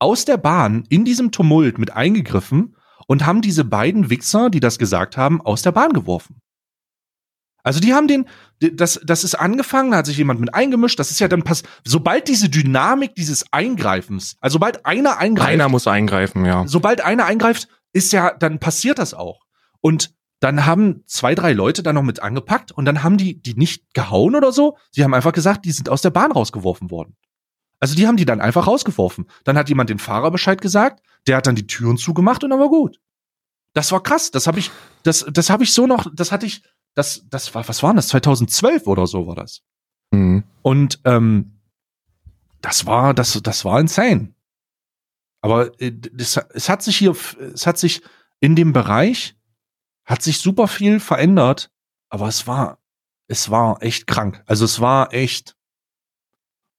[0.00, 2.74] aus der Bahn in diesem Tumult mit eingegriffen
[3.06, 6.40] und haben diese beiden Wichser, die das gesagt haben, aus der Bahn geworfen.
[7.62, 8.26] Also die haben den,
[8.58, 11.62] das, das ist angefangen, da hat sich jemand mit eingemischt, das ist ja dann pass,
[11.84, 16.66] sobald diese Dynamik dieses Eingreifens, also sobald einer eingreift, Einer muss eingreifen, ja.
[16.66, 19.40] sobald einer eingreift, ist ja, dann passiert das auch.
[19.80, 23.54] Und dann haben zwei, drei Leute da noch mit angepackt und dann haben die die
[23.54, 24.78] nicht gehauen oder so.
[24.90, 27.16] Sie haben einfach gesagt, die sind aus der Bahn rausgeworfen worden.
[27.80, 29.26] Also die haben die dann einfach rausgeworfen.
[29.44, 32.60] Dann hat jemand den Fahrer Bescheid gesagt, der hat dann die Türen zugemacht und dann
[32.60, 33.00] war gut.
[33.72, 34.30] Das war krass.
[34.30, 34.70] Das habe ich,
[35.02, 36.62] das, das habe ich so noch, das hatte ich,
[36.94, 38.08] das, das war, was war das?
[38.08, 39.62] 2012 oder so war das.
[40.10, 40.44] Mhm.
[40.62, 41.60] Und ähm,
[42.60, 44.34] das war, das, das war insane.
[45.40, 47.16] Aber äh, das, es hat sich hier,
[47.54, 48.02] es hat sich
[48.40, 49.36] in dem Bereich,
[50.04, 51.70] hat sich super viel verändert,
[52.08, 52.78] aber es war,
[53.28, 54.42] es war echt krank.
[54.46, 55.56] Also es war echt,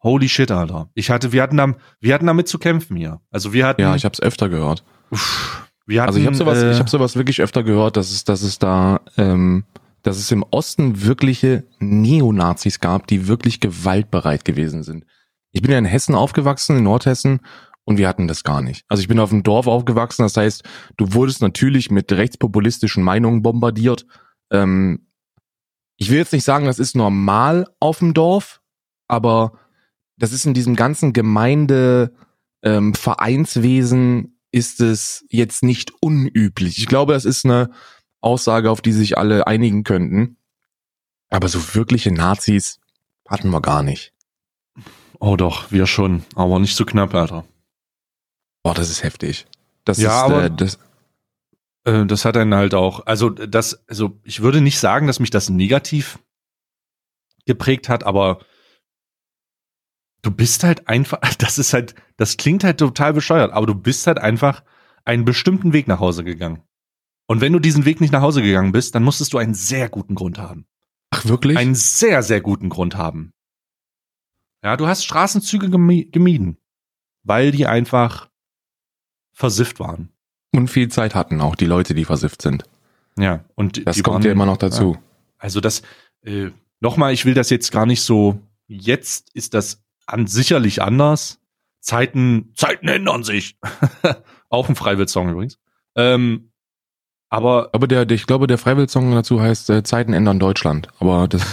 [0.04, 0.89] holy shit, Alter.
[0.93, 3.22] Ich hatte, wir hatten da, wir hatten damit zu kämpfen hier.
[3.32, 4.84] Also wir hatten, Ja, ich habe es öfter gehört.
[5.12, 8.12] uff, wir hatten, Also ich habe sowas, äh, ich habe sowas wirklich öfter gehört, dass
[8.12, 9.66] es, dass es da, ähm,
[10.04, 15.06] dass es im Osten wirkliche Neonazis gab, die wirklich gewaltbereit gewesen sind,
[15.52, 17.41] Ich bin ja in Hessen aufgewachsen, in Nordhessen,
[17.84, 18.86] und wir hatten das gar nicht.
[18.88, 20.64] Also ich bin auf dem Dorf aufgewachsen, das heißt,
[20.97, 24.06] du wurdest natürlich mit rechtspopulistischen Meinungen bombardiert.
[24.52, 25.08] Ähm,
[25.97, 28.62] ich will jetzt nicht sagen, das ist normal auf dem Dorf,
[29.08, 29.54] aber
[30.22, 32.14] das ist in diesem ganzen Gemeinde
[32.64, 36.78] ähm, Vereinswesen ist es jetzt nicht unüblich.
[36.78, 37.72] Ich glaube, das ist eine
[38.20, 40.38] Aussage, auf die sich alle einigen könnten.
[41.30, 42.80] Aber so wirkliche Nazis
[43.28, 44.14] hatten wir gar nicht.
[45.20, 47.46] Oh doch, wir schon, aber nicht so knapp, Alter.
[48.64, 49.48] Boah, das ist heftig.
[49.86, 50.78] Das Ja, ist aber- äh, das,
[51.84, 55.32] Äh, das hat einen halt auch, also das, also ich würde nicht sagen, dass mich
[55.32, 56.20] das negativ
[57.48, 58.40] geprägt hat, aber
[60.22, 64.08] du bist halt einfach, das ist halt, das klingt halt total bescheuert, aber du bist
[64.08, 64.64] halt einfach
[65.06, 66.62] einen bestimmten Weg nach Hause gegangen.
[67.28, 69.90] Und wenn du diesen Weg nicht nach Hause gegangen bist, dann musstest du einen sehr
[69.90, 70.66] guten Grund haben.
[71.12, 71.58] ach wirklich?
[71.58, 73.32] Einen sehr, sehr guten Grund haben.
[74.64, 76.58] Ja, du hast Straßenzüge gemi- gemieden,
[77.24, 78.30] weil die einfach
[79.34, 80.10] versifft waren.
[80.54, 82.64] und viel Zeit hatten auch die Leute, die versifft sind.
[83.18, 84.98] Ja, und Das kommt waren, ja immer noch dazu.
[85.38, 85.82] Also das,
[86.24, 86.52] äh,
[86.82, 91.39] nochmal, ich will das jetzt gar nicht so, jetzt ist das an sicherlich anders.
[91.80, 93.58] Zeiten, Zeiten ändern sich.
[94.49, 95.58] Auch ein Freiwild-Song übrigens.
[95.95, 96.52] Ähm,
[97.30, 100.89] aber Aber der, der, ich glaube, der Freiwild-Song dazu heißt äh, Zeiten ändern Deutschland.
[100.99, 101.41] Aber das,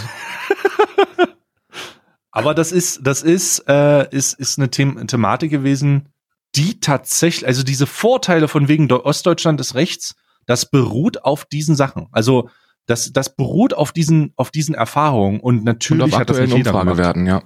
[2.31, 6.09] Aber das ist, das ist, äh, ist, ist eine The Thematik gewesen,
[6.55, 11.75] die tatsächlich, also diese Vorteile von wegen Deu- Ostdeutschland ist rechts, das beruht auf diesen
[11.75, 12.07] Sachen.
[12.11, 12.49] Also
[12.85, 16.55] das, das beruht auf diesen, auf diesen Erfahrungen und und natürlich auf hat das nicht
[16.55, 16.87] jeder gemacht.
[16.87, 17.43] Umfragewerten, ja.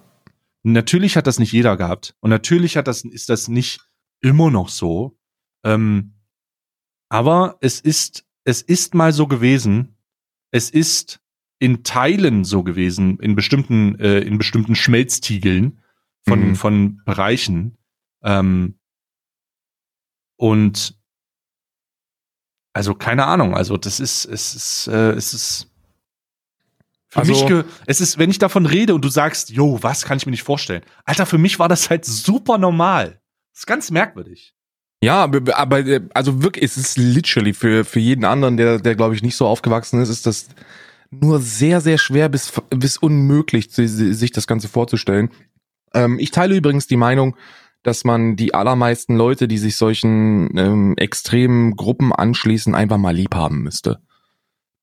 [0.64, 3.82] Natürlich hat das nicht jeder gehabt und natürlich hat das, ist das nicht
[4.22, 5.18] immer noch so.
[5.66, 6.14] Ähm,
[7.10, 9.98] aber es ist, es ist mal so gewesen.
[10.52, 11.20] Es ist
[11.60, 15.82] in Teilen so gewesen, in bestimmten, äh, in bestimmten Schmelztiegeln
[16.28, 16.56] von, Mhm.
[16.56, 17.78] von Bereichen.
[18.24, 18.80] Ähm,
[20.38, 20.98] und
[22.74, 25.73] also keine Ahnung, also das ist, es ist, äh, es ist
[27.14, 30.04] für Also- mich, ge es ist, wenn ich davon rede und du sagst, jo, was
[30.06, 30.82] kann ich mir nicht vorstellen?
[31.06, 33.20] Alter, für mich war das halt super normal.
[33.54, 34.54] Das ist ganz merkwürdig.
[35.04, 35.84] Ja, aber,
[36.14, 39.46] also wirklich, es ist literally für, für jeden anderen, der, der glaube ich nicht so
[39.48, 40.48] aufgewachsen ist, ist das
[41.12, 45.30] nur sehr, sehr schwer bis, bis unmöglich, si- si- sich das Ganze vorzustellen.
[45.94, 47.36] Ähm, ich teile übrigens die Meinung,
[47.84, 53.36] dass man die allermeisten Leute, die sich solchen ähm, extremen Gruppen anschließen, einfach mal lieb
[53.36, 54.00] haben müsste.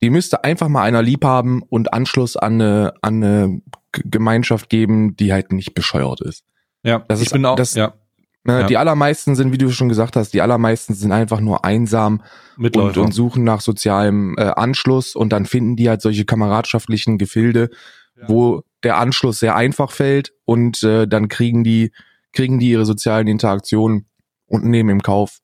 [0.03, 5.17] Die müsste einfach mal einer lieb haben und Anschluss an eine, an eine Gemeinschaft geben,
[5.17, 6.45] die halt nicht bescheuert ist.
[6.83, 7.95] Ja, Das ich ist- bin auch, das- ja,
[8.43, 8.67] Ne, Ja.
[8.67, 12.23] Die allermeisten sind, wie du schon gesagt hast, die allermeisten sind einfach nur einsam
[12.57, 17.69] und, und suchen nach sozialem äh, Anschluss und dann finden die halt solche kameradschaftlichen Gefilde,
[18.17, 18.29] Ja.
[18.31, 21.93] wo der Anschluss sehr einfach fällt und äh, dann kriegen die
[22.33, 24.07] kriegen die ihre sozialen Interaktionen
[24.47, 25.41] und nehmen im Kauf,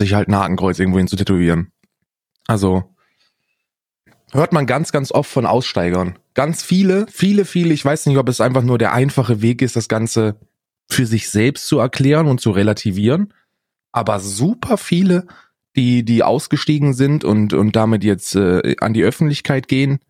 [0.00, 1.70] sich halt ein Hakenkreuz irgendwo hin zu tätowieren.
[2.48, 2.82] Also
[4.34, 6.18] hört man ganz, ganz oft von Aussteigern.
[6.34, 7.72] Ganz viele, viele, viele.
[7.72, 10.36] Ich weiß nicht, ob es einfach nur der einfache Weg ist, das Ganze
[10.90, 13.32] für sich selbst zu erklären und zu relativieren.
[13.92, 15.26] Aber super viele,
[15.76, 20.00] die, die ausgestiegen sind und, und damit jetzt äh, an die Öffentlichkeit gehen,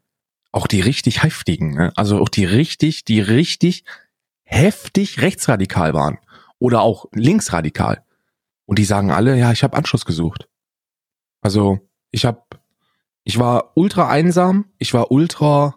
[0.52, 1.92] auch die richtig heftigen, ne?
[1.96, 3.84] also auch die richtig, die richtig
[4.44, 6.18] heftig rechtsradikal waren
[6.58, 8.04] oder auch linksradikal.
[8.66, 10.48] Und die sagen alle, ja, ich habe Anschluss gesucht.
[11.40, 12.42] Also ich habe,
[13.24, 15.76] ich war ultra einsam, ich war ultra,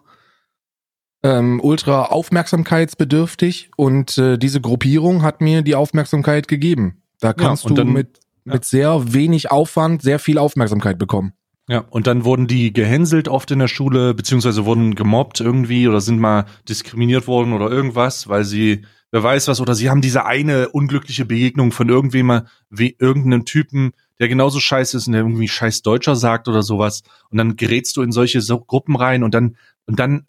[1.22, 7.02] ähm, ultra aufmerksamkeitsbedürftig und äh, diese Gruppierung hat mir die Aufmerksamkeit gegeben.
[7.20, 8.54] Da kannst und du dann- mit, ja.
[8.54, 11.32] mit sehr wenig Aufwand sehr viel Aufmerksamkeit bekommen.
[11.70, 16.00] Ja, und dann wurden die gehänselt oft in der Schule, beziehungsweise wurden gemobbt irgendwie oder
[16.00, 20.24] sind mal diskriminiert worden oder irgendwas, weil sie, wer weiß was, oder sie haben diese
[20.24, 22.40] eine unglückliche Begegnung von irgendwem,
[22.70, 27.02] wie irgendeinem Typen, der genauso scheiße ist und der irgendwie scheiß Deutscher sagt oder sowas.
[27.30, 29.56] Und dann gerätst du in solche so Gruppen rein und dann,
[29.86, 30.26] und dann,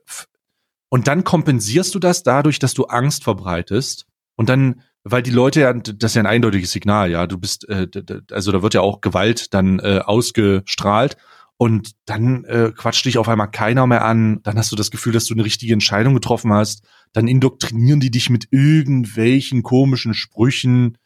[0.90, 4.06] und dann kompensierst du das dadurch, dass du Angst verbreitest.
[4.36, 7.68] Und dann, weil die Leute ja, das ist ja ein eindeutiges Signal, ja, du bist,
[7.70, 7.88] äh,
[8.32, 11.18] also da wird ja auch Gewalt dann äh, ausgestrahlt.
[11.62, 15.12] Und dann äh, quatscht dich auf einmal keiner mehr an, dann hast du das Gefühl,
[15.12, 20.98] dass du eine richtige Entscheidung getroffen hast, dann indoktrinieren die dich mit irgendwelchen komischen Sprüchen,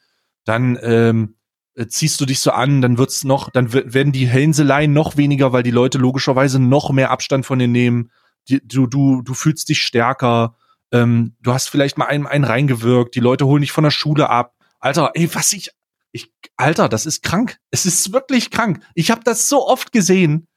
[0.46, 1.38] dann ähm,
[1.76, 5.54] äh, ziehst du dich so an, dann wird's noch, dann werden die Hänseleien noch weniger,
[5.54, 8.12] weil die Leute logischerweise noch mehr Abstand von dir nehmen.
[8.50, 10.56] Die, du, du, du fühlst dich stärker,
[10.92, 14.30] ähm, du hast vielleicht mal einen, einen reingewirkt, die Leute holen dich von der Schule
[14.30, 14.56] ab.
[14.80, 15.70] Alter, ey, was ich,
[16.12, 17.58] ich, Alter, das ist krank.
[17.72, 18.84] Es ist wirklich krank.
[18.96, 20.48] Ich habe das so oft gesehen.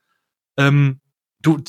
[0.58, 1.00] Ähm,
[1.40, 1.62] du,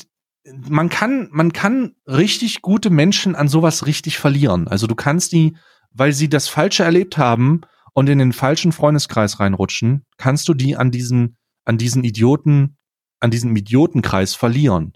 [0.44, 4.66] man kann, man kann richtig gute Menschen an sowas richtig verlieren.
[4.66, 5.56] Also du kannst die
[5.92, 7.62] weil sie das Falsche erlebt haben
[7.92, 12.76] und in den falschen Freundeskreis reinrutschen, kannst du die an diesen, an diesen Idioten,
[13.20, 14.92] an diesem Idiotenkreis verlieren.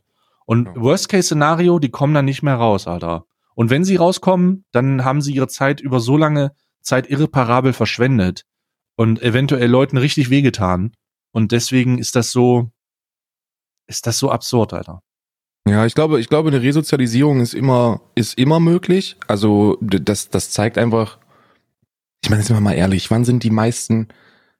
[0.46, 0.76] Und Ja.
[0.76, 3.26] Worst-Case-Szenario, die kommen dann nicht mehr raus, Alter.
[3.54, 8.44] Und wenn sie rauskommen, dann haben sie ihre Zeit über so lange Zeit irreparabel verschwendet
[8.96, 10.92] und eventuell Leuten richtig wehgetan.
[11.32, 12.70] Und deswegen ist das so,
[13.86, 15.00] ist das so absurd, Alter.
[15.66, 19.16] Ja, ich glaube, ich glaube, eine Resozialisierung ist immer, ist immer möglich.
[19.28, 21.18] Also, das, das zeigt einfach,
[22.22, 24.08] ich meine, jetzt sind wir mal ehrlich, wann sind die meisten,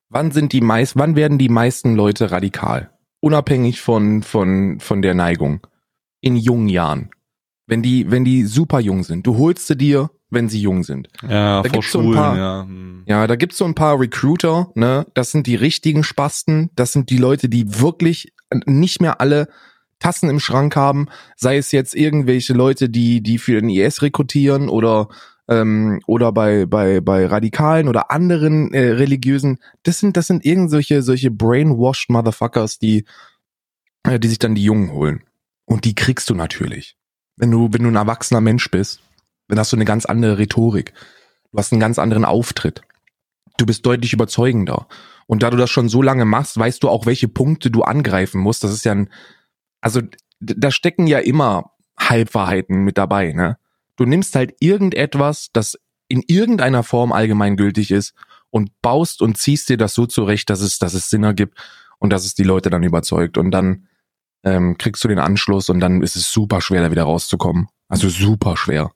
[0.09, 2.91] wann sind die meist, wann werden die meisten Leute radikal?
[3.21, 5.67] Unabhängig von, von, von der Neigung.
[6.21, 7.11] In jungen Jahren.
[7.67, 9.27] Wenn die, wenn die super jung sind.
[9.27, 11.09] Du holst sie dir, wenn sie jung sind.
[11.23, 12.63] Ja, Da vor gibt's so ein Schulen, paar- ja.
[12.65, 13.03] hm.
[13.07, 15.07] Ja, da gibt's so ein paar Recruiter, ne?
[15.15, 16.71] Das sind die richtigen Spasten.
[16.75, 18.33] Das sind die Leute, die wirklich
[18.67, 19.49] nicht mehr alle
[20.01, 21.07] Tassen im Schrank haben.
[21.37, 25.09] Sei es jetzt irgendwelche Leute, die, die für den IS rekrutieren oder,
[25.53, 29.59] ähm, oder bei, bei, bei Radikalen oder anderen äh, religiösen.
[29.83, 33.05] Das sind, das sind irgendwelche solche brainwashed Motherfuckers, die,
[34.05, 35.25] äh, die sich dann die Jungen holen.
[35.65, 36.97] Und die kriegst du natürlich.
[37.37, 39.01] Wenn du, wenn du ein erwachsener Mensch bist,
[39.49, 40.93] dann hast du eine ganz andere Rhetorik.
[41.51, 42.83] Du hast einen ganz anderen Auftritt.
[43.59, 44.87] Du bist deutlich überzeugender.
[45.27, 48.41] Und da du das schon so lange machst, weißt du auch, welche Punkte du angreifen
[48.41, 48.65] musst.
[48.65, 49.11] Das ist ja ein,
[49.81, 50.01] also
[50.41, 53.59] da stecken ja immer Halbwahrheiten mit dabei, ne?
[53.97, 55.79] Du nimmst halt irgendetwas, das
[56.09, 58.15] in irgendeiner Form allgemeingültig ist
[58.51, 61.59] und baust und ziehst dir das so zurecht, dass es, dass es Sinn ergibt
[61.99, 63.39] und dass es die Leute dann überzeugt.
[63.39, 63.89] Und dann
[64.45, 67.69] ähm, kriegst du den Anschluss und dann ist es super schwer, da wieder rauszukommen.
[67.89, 68.93] Also super schwer.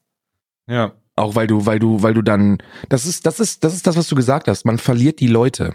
[0.67, 0.93] Ja.
[1.15, 2.59] Auch weil du, weil du, weil du dann,
[2.91, 4.67] das ist, das ist, das ist das, was du gesagt hast.
[4.67, 5.75] Man verliert die Leute.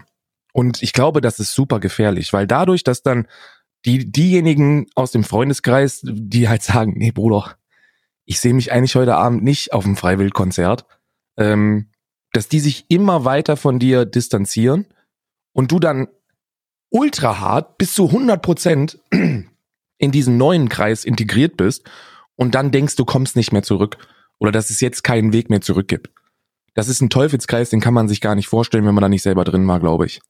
[0.52, 3.26] Und ich glaube, das ist super gefährlich, weil dadurch, dass dann
[3.84, 7.56] die, diejenigen aus dem Freundeskreis, die halt sagen, nee, Bruder,
[8.24, 10.86] ich sehe mich eigentlich heute Abend nicht auf dem Freiwildkonzert,
[11.36, 11.90] ähm,
[12.32, 14.86] dass die sich immer weiter von dir distanzieren
[15.52, 16.08] und du dann
[16.90, 21.88] ultra hart bis zu 100 Prozent in diesen neuen Kreis integriert bist
[22.36, 23.98] und dann denkst, du kommst nicht mehr zurück
[24.38, 26.10] oder dass es jetzt keinen Weg mehr zurück gibt.
[26.74, 29.22] Das ist ein Teufelskreis, den kann man sich gar nicht vorstellen, wenn man da nicht
[29.22, 30.20] selber drin war, glaube ich.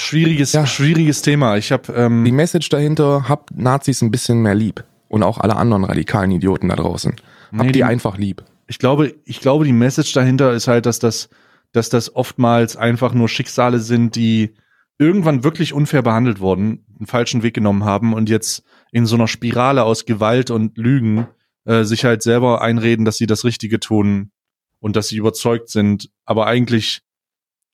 [0.00, 0.66] Schwieriges, Ja.
[0.66, 1.56] schwieriges Thema.
[1.56, 4.84] Ich habe Die ähm, Message dahinter, habt Nazis ein bisschen mehr lieb.
[5.08, 7.12] Und auch alle anderen radikalen Idioten da draußen.
[7.12, 8.44] Habt Nee, die die- einfach lieb.
[8.68, 11.28] ich glaube, ich glaube, die Message dahinter ist halt, dass das,
[11.72, 14.54] dass das oftmals einfach nur Schicksale sind, die
[14.98, 19.26] irgendwann wirklich unfair behandelt wurden, einen falschen Weg genommen haben und jetzt in so einer
[19.28, 21.26] Spirale aus Gewalt und Lügen
[21.64, 24.30] äh, sich halt selber einreden, dass sie das Richtige tun
[24.78, 27.00] und dass sie überzeugt sind, aber eigentlich,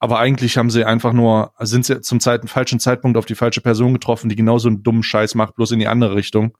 [0.06, 3.60] aber eigentlich haben sie einfach nur, sind sie zum Zeit, falschen Zeitpunkt auf die falsche
[3.60, 6.56] Person getroffen, die genauso einen dummen Scheiß macht, bloß in die andere Richtung.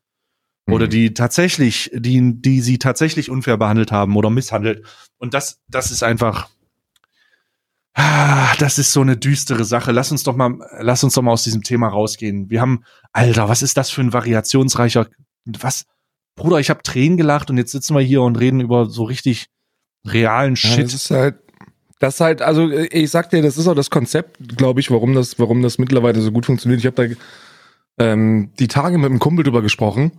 [0.69, 0.91] Oder Mhm.
[0.91, 4.85] die tatsächlich, die, die sie tatsächlich unfair behandelt haben oder misshandelt.
[5.19, 6.49] Und das, das ist einfach,
[7.95, 9.93] ah, das ist so eine düstere Sache.
[9.93, 12.51] Lass uns doch mal, lass uns doch mal aus diesem Thema rausgehen.
[12.51, 12.83] Wir haben,
[13.13, 15.07] Alter, was ist das für ein variationsreicher,
[15.45, 15.87] was,
[16.35, 19.47] Bruder, ich habe Tränen gelacht und jetzt sitzen wir hier und reden über so richtig
[20.05, 20.85] realen Ja, Shit.
[20.87, 21.37] das ist halt,
[21.99, 24.91] das ist halt, also äh, ich sag dir, das ist auch das Konzept, glaube ich,
[24.91, 26.81] warum das, warum das mittlerweile so gut funktioniert.
[26.81, 27.15] Ich habe da
[28.05, 30.13] ähm, die Tage mit einem Kumpel drüber gesprochen,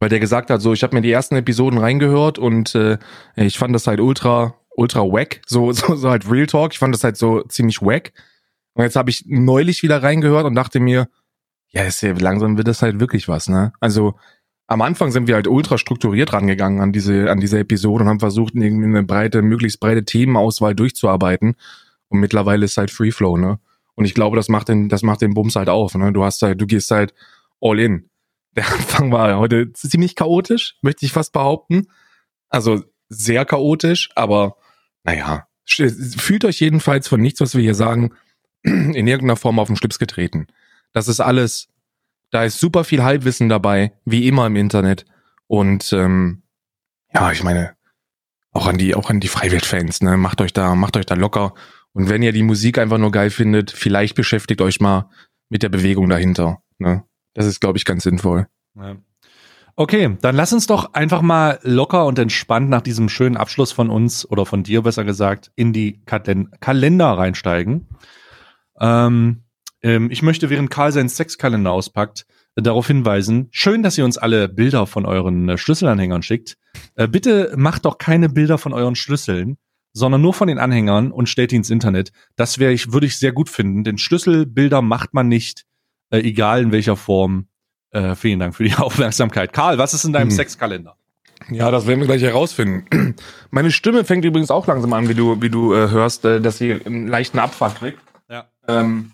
[0.00, 2.98] weil der gesagt hat, so, ich habe mir die ersten Episoden reingehört und äh,
[3.36, 6.72] ich fand das halt ultra, ultra wack, so, so, so halt Real Talk.
[6.72, 8.12] Ich fand das halt so ziemlich wack.
[8.74, 11.08] Und jetzt habe ich neulich wieder reingehört und dachte mir,
[11.68, 13.72] ja, ist ja langsam wird das halt wirklich was, ne?
[13.80, 14.14] Also
[14.66, 18.20] am Anfang sind wir halt ultra strukturiert rangegangen an diese, an diese Episode und haben
[18.20, 21.56] versucht, irgendwie eine breite, möglichst breite Themenauswahl durchzuarbeiten.
[22.08, 23.58] Und mittlerweile ist halt Free Flow, ne?
[23.94, 26.12] Und ich glaube, das macht den, das macht den Bums halt auf, ne?
[26.12, 27.14] Du hast halt, du gehst halt
[27.60, 28.08] all in.
[28.56, 31.88] Der Anfang war heute ziemlich chaotisch, möchte ich fast behaupten.
[32.48, 34.56] Also sehr chaotisch, aber
[35.02, 38.12] naja, fühlt euch jedenfalls von nichts, was wir hier sagen,
[38.62, 40.46] in irgendeiner Form auf den Schlips getreten.
[40.92, 41.68] Das ist alles,
[42.34, 45.04] da ist super viel Halbwissen dabei, wie immer im Internet.
[45.46, 46.42] Und ähm,
[47.12, 47.76] ja, ich meine,
[48.50, 51.54] auch an die, auch an die Freiwild-Fans, ne, macht euch da, macht euch da locker.
[51.92, 55.08] Und wenn ihr die Musik einfach nur geil findet, vielleicht beschäftigt euch mal
[55.48, 56.58] mit der Bewegung dahinter.
[56.78, 57.04] Ne?
[57.34, 58.48] Das ist, glaube ich, ganz sinnvoll.
[58.74, 58.96] Ja.
[59.76, 63.90] Okay, dann lass uns doch einfach mal locker und entspannt nach diesem schönen Abschluss von
[63.90, 67.88] uns oder von dir besser gesagt in die Kalen Kalender reinsteigen.
[68.80, 69.43] Ähm,
[69.84, 72.26] ähm, ich möchte, während Karl seinen Sexkalender auspackt,
[72.56, 76.56] äh, darauf hinweisen, schön, dass ihr uns alle Bilder von euren äh, Schlüsselanhängern schickt.
[76.96, 79.58] Äh, bitte macht doch keine Bilder von euren Schlüsseln,
[79.92, 82.12] sondern nur von den Anhängern und stellt die ins Internet.
[82.34, 85.66] Das wäre ich, würde ich sehr gut finden, denn Schlüsselbilder macht man nicht,
[86.10, 87.48] äh, egal in welcher Form.
[87.90, 89.52] Äh, vielen Dank für die Aufmerksamkeit.
[89.52, 90.36] Karl, was ist in deinem Hm.
[90.36, 90.96] Sexkalender?
[91.50, 93.16] Ja, das werden wir gleich herausfinden.
[93.50, 96.56] Meine Stimme fängt übrigens auch langsam an, wie du, wie du äh, hörst, äh, dass
[96.56, 97.98] sie einen leichten Abfuck kriegt.
[98.30, 98.48] Ja.
[98.66, 99.12] Ähm,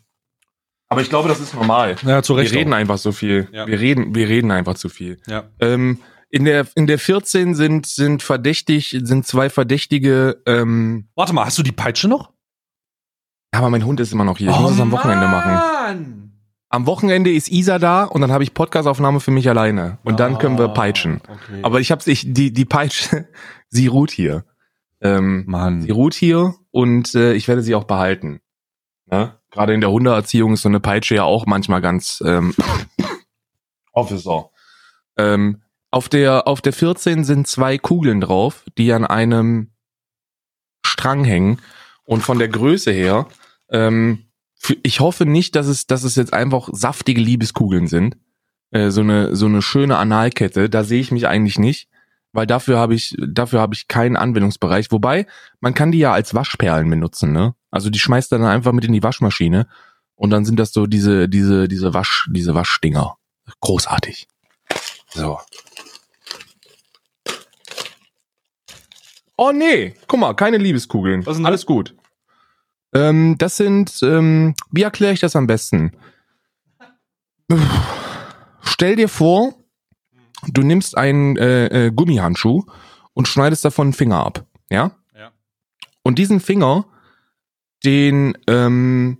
[0.90, 1.96] aber ich glaube, das ist normal.
[2.04, 2.52] Ja, zu Recht.
[2.52, 2.76] Wir reden auch.
[2.78, 3.48] einfach so viel.
[3.52, 3.66] Ja.
[3.66, 5.18] Wir reden, wir reden einfach zu viel.
[5.26, 5.44] Ja.
[5.60, 10.42] Ähm, in der in der 14 sind sind verdächtig sind zwei verdächtige.
[10.46, 12.32] Ähm, Warte mal, hast du die Peitsche noch?
[13.52, 14.50] aber mein Hund ist immer noch hier.
[14.50, 15.52] Ich muss es am Wochenende machen.
[15.52, 16.26] machen.
[16.68, 20.38] Am Wochenende ist Isa da und dann habe ich Podcastaufnahme für mich alleine und dann
[20.38, 21.20] können wir Ah, peitschen.
[21.28, 21.60] Okay.
[21.64, 23.26] Aber ich habe ich die die Peitsche,
[23.68, 24.44] sie ruht hier.
[25.00, 25.82] Ähm, Mann.
[25.82, 28.40] Sie ruht hier und äh, ich werde sie auch behalten.
[29.10, 29.34] Ne?
[29.50, 32.54] Gerade in der Hundeerziehung ist so eine Peitsche ja auch manchmal ganz ähm,
[33.92, 34.50] Officer.
[35.16, 39.72] Ähm, auf der auf der 14 sind zwei Kugeln drauf, die an einem
[40.86, 41.60] Strang hängen
[42.04, 43.26] und von der Größe her.
[43.70, 44.26] Ähm,
[44.82, 48.16] ich hoffe nicht, dass es dass es jetzt einfach saftige Liebeskugeln sind.
[48.70, 50.70] Äh, so eine so eine schöne Analkette.
[50.70, 51.90] Da sehe ich mich eigentlich nicht
[52.32, 54.90] weil dafür habe ich dafür habe ich keinen Anwendungsbereich.
[54.90, 55.26] Wobei
[55.60, 57.54] man kann die ja als Waschperlen benutzen, ne?
[57.70, 59.68] Also die schmeißt dann einfach mit in die Waschmaschine
[60.14, 63.16] und dann sind das so diese diese diese Wasch diese Waschdinger.
[63.60, 64.28] Großartig.
[65.08, 65.38] So.
[69.36, 71.24] Oh nee, guck mal, keine Liebeskugeln.
[71.24, 71.96] Was sind Alles gut.
[72.92, 75.92] Ähm, das sind, ähm, wie erkläre ich das am besten?
[78.62, 79.54] Stell dir vor,
[80.46, 82.64] du nimmst einen äh, äh, Gummihandschuh
[83.14, 84.92] und schneidest davon einen Finger ab, ja?
[85.14, 85.30] Ja.
[86.02, 86.86] Und diesen Finger,
[87.84, 89.18] den, ähm,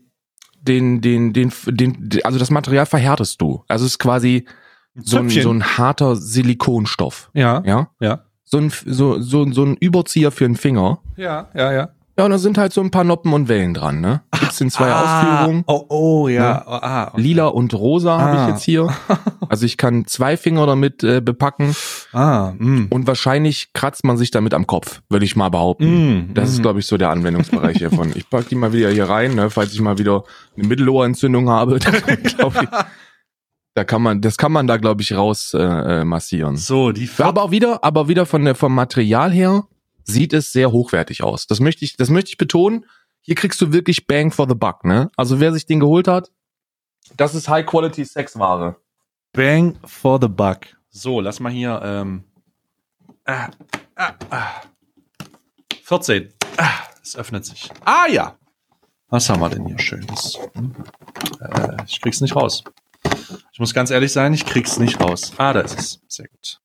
[0.60, 3.64] den, den, den, den, also das Material verhärtest du.
[3.68, 4.46] Also es ist quasi
[4.94, 7.62] so ein, so ein harter Silikonstoff, Ja.
[7.64, 7.90] ja?
[8.00, 8.24] Ja.
[8.44, 10.98] So ein, so, so, so ein Überzieher für einen Finger.
[11.16, 11.88] Ja, ja, ja.
[12.20, 14.20] Ja, und da sind halt so ein paar Noppen und Wellen dran, ne?
[14.38, 15.64] Gibt's in zwei Ausführungen.
[15.66, 16.42] Oh, oh, ja.
[16.42, 16.64] Ja.
[16.66, 17.20] Oh, ah, okay.
[17.22, 18.44] Lila und rosa habe Ah.
[18.44, 18.88] ich jetzt hier.
[19.48, 21.74] Also ich kann zwei Finger damit äh, bepacken
[22.12, 22.86] Ah, mm.
[22.90, 26.28] und wahrscheinlich kratzt man sich damit am Kopf, würde ich mal behaupten.
[26.28, 26.62] Mm, Das ist, mm.
[26.62, 28.12] glaube ich, so der Anwendungsbereich hiervon.
[28.14, 30.22] Ich pack die mal wieder hier rein, ne, falls ich mal wieder
[30.56, 31.78] eine Mittelohrentzündung habe.
[32.36, 32.68] Glaub ich,
[33.74, 36.56] da kann man, das kann man da, glaube ich, raus äh, äh, massieren.
[36.56, 39.64] So, die Ja, aber auch wieder, aber wieder von der, vom Material her
[40.04, 41.46] sieht es sehr hochwertig aus.
[41.46, 42.86] Das möchte ich, das möchte ich betonen.
[43.20, 45.10] Hier kriegst du wirklich Bang for the Buck, ne?
[45.16, 46.30] Also wer sich den geholt hat,
[47.16, 48.76] das ist High Quality Sexware.
[49.32, 50.66] Bang for the buck.
[50.90, 51.80] So, lass mal hier.
[51.82, 52.24] Ähm,
[53.24, 53.48] ah,
[53.96, 54.62] ah, ah.
[55.84, 56.32] 14.
[56.56, 56.70] Ah,
[57.02, 57.70] es öffnet sich.
[57.84, 58.36] Ah ja.
[59.08, 60.38] Was haben wir denn hier Schönes?
[61.40, 62.62] Äh, ich krieg's nicht raus.
[63.52, 65.32] Ich muss ganz ehrlich sein, ich krieg's nicht raus.
[65.36, 66.00] Ah, da ist es.
[66.06, 66.60] Sehr gut.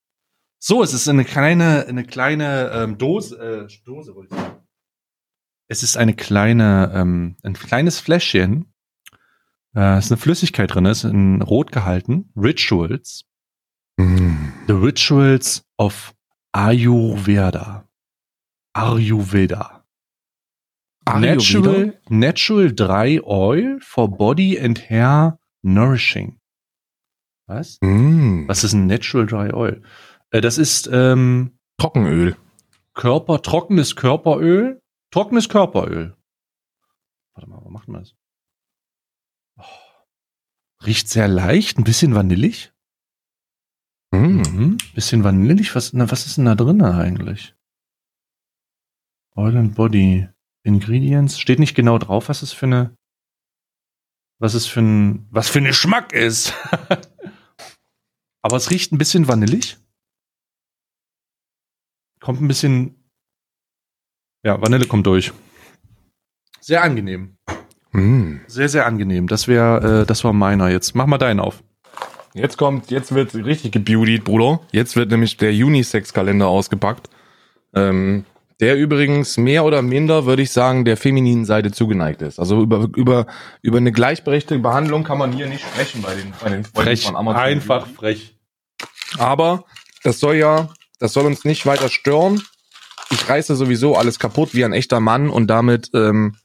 [0.68, 4.64] So, es ist eine kleine, eine kleine ähm, Dose, äh, Dose wollte ich sagen.
[5.68, 8.74] Es ist eine kleine, ähm, ein kleines Fläschchen.
[9.76, 12.32] Äh, ist eine Flüssigkeit drin, ist in Rot gehalten.
[12.36, 13.26] Rituals.
[14.00, 16.16] The Rituals of
[16.52, 17.88] Ayurveda.
[18.74, 19.86] Ayurveda.
[21.06, 21.20] Ayurveda?
[21.20, 26.40] Natural, natural dry oil for body and hair nourishing.
[27.48, 27.78] Was?
[27.82, 28.48] Mm.
[28.48, 29.84] Was ist ein Natural Dry Oil?
[30.36, 32.36] Äh, das ist ähm, Trockenöl.
[32.94, 34.82] Körper, trockenes Körperöl.
[35.12, 36.18] Trockenes Körperöl.
[37.34, 38.16] Warte mal, wo macht man das?
[39.58, 39.64] Oh.
[40.86, 42.74] Riecht sehr leicht, ein bisschen vanillig.
[44.12, 44.42] Mm.
[44.42, 44.78] Mhm.
[44.94, 45.74] Bisschen vanillig.
[45.74, 47.56] Was, na, was ist denn da drin eigentlich?
[49.36, 50.28] Oil and Body
[50.64, 51.40] Ingredients.
[51.40, 52.98] Steht nicht genau drauf, was es für eine,
[54.40, 56.54] was es für ein, was für ein Geschmack ist.
[58.42, 59.78] Aber es riecht ein bisschen vanillig.
[62.26, 62.96] Kommt ein bisschen,
[64.44, 65.32] ja, Vanille kommt durch.
[66.60, 67.38] Sehr angenehm.
[67.92, 68.38] Mm.
[68.48, 69.28] Sehr, sehr angenehm.
[69.28, 70.96] Das wäre, äh, das war meiner jetzt.
[70.96, 71.62] Mach mal deinen auf.
[72.34, 74.62] Jetzt kommt, jetzt wird richtig gebeautigt, Bruder.
[74.72, 77.12] Jetzt wird nämlich der Unisex-Kalender ausgepackt.
[77.76, 78.26] Ähm,
[78.60, 82.40] der übrigens mehr oder minder, würde ich sagen, der femininen Seite zugeneigt ist.
[82.40, 83.28] Also über, über,
[83.62, 87.06] über eine gleichberechtigte Behandlung kann man hier nicht sprechen bei den, bei den Freunden Frech.
[87.06, 87.40] von Amazon.
[87.44, 88.36] Einfach frech.
[89.20, 89.66] Aber
[90.02, 90.70] das soll ja,
[91.00, 92.42] das soll uns nicht weiter stören.
[93.12, 96.36] Ich reiße sowieso alles kaputt wie ein echter Mann und damit, ähm,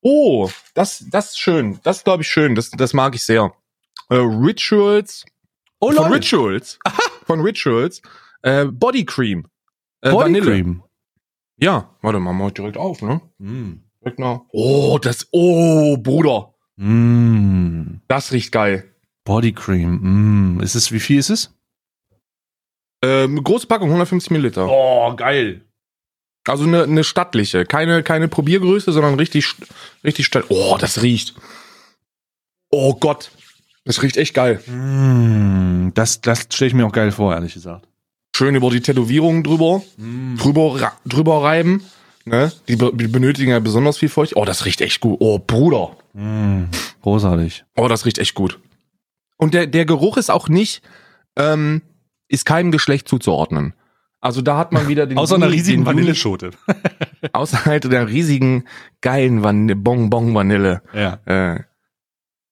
[0.00, 1.80] oh, das, das ist schön.
[1.82, 2.54] Das glaube ich schön.
[2.54, 3.52] Das, das mag ich sehr.
[4.08, 5.24] Äh, Rituals.
[5.80, 6.12] Oh, von.
[6.12, 6.78] Rituals.
[7.26, 8.02] von Rituals.
[8.42, 9.46] Äh, Body Cream.
[10.00, 10.44] Äh, Body Vanille.
[10.44, 10.82] Cream.
[11.58, 13.20] Ja, warte mal, mach ich direkt auf, ne?
[13.38, 13.80] Mm.
[14.04, 14.20] Direkt.
[14.52, 16.54] Oh, das, oh, Bruder.
[16.76, 18.00] Mm.
[18.08, 18.94] Das riecht geil.
[19.24, 20.56] Body Cream.
[20.56, 20.60] Mm.
[20.60, 21.55] Ist es, wie viel ist es?
[23.06, 24.66] Ähm, große Packung, 150 Milliliter.
[24.68, 25.62] Oh, geil.
[26.48, 29.54] Also eine, eine stattliche, keine, keine Probiergröße, sondern richtig,
[30.04, 30.44] richtig statt.
[30.48, 31.34] Oh, das riecht.
[32.70, 33.30] Oh Gott.
[33.84, 34.58] Das riecht echt geil.
[34.68, 35.92] Mm.
[35.94, 37.86] Das, das stelle ich mir auch geil vor, ehrlich gesagt.
[38.36, 39.82] Schön über die Tätowierungen drüber,
[40.36, 41.84] drüber, ra- drüber reiben.
[42.24, 42.52] Ne?
[42.68, 44.36] Die, die benötigen ja besonders viel Feucht.
[44.36, 45.16] Oh, das riecht echt gut.
[45.20, 45.96] Oh, Bruder.
[47.02, 47.64] Großartig.
[47.76, 48.58] Oh, das riecht echt gut.
[49.36, 50.82] Und der, der Geruch ist auch nicht,
[51.36, 51.82] ähm,
[52.28, 53.74] ist keinem Geschlecht zuzuordnen.
[54.20, 56.50] Also da hat man wieder den Außer einer riesigen Juni- Vanilleschote.
[57.32, 58.64] Außer halt der riesigen,
[59.00, 60.82] geilen Vanille, Bonbon Vanille.
[60.92, 61.20] Ja.
[61.26, 61.60] Äh,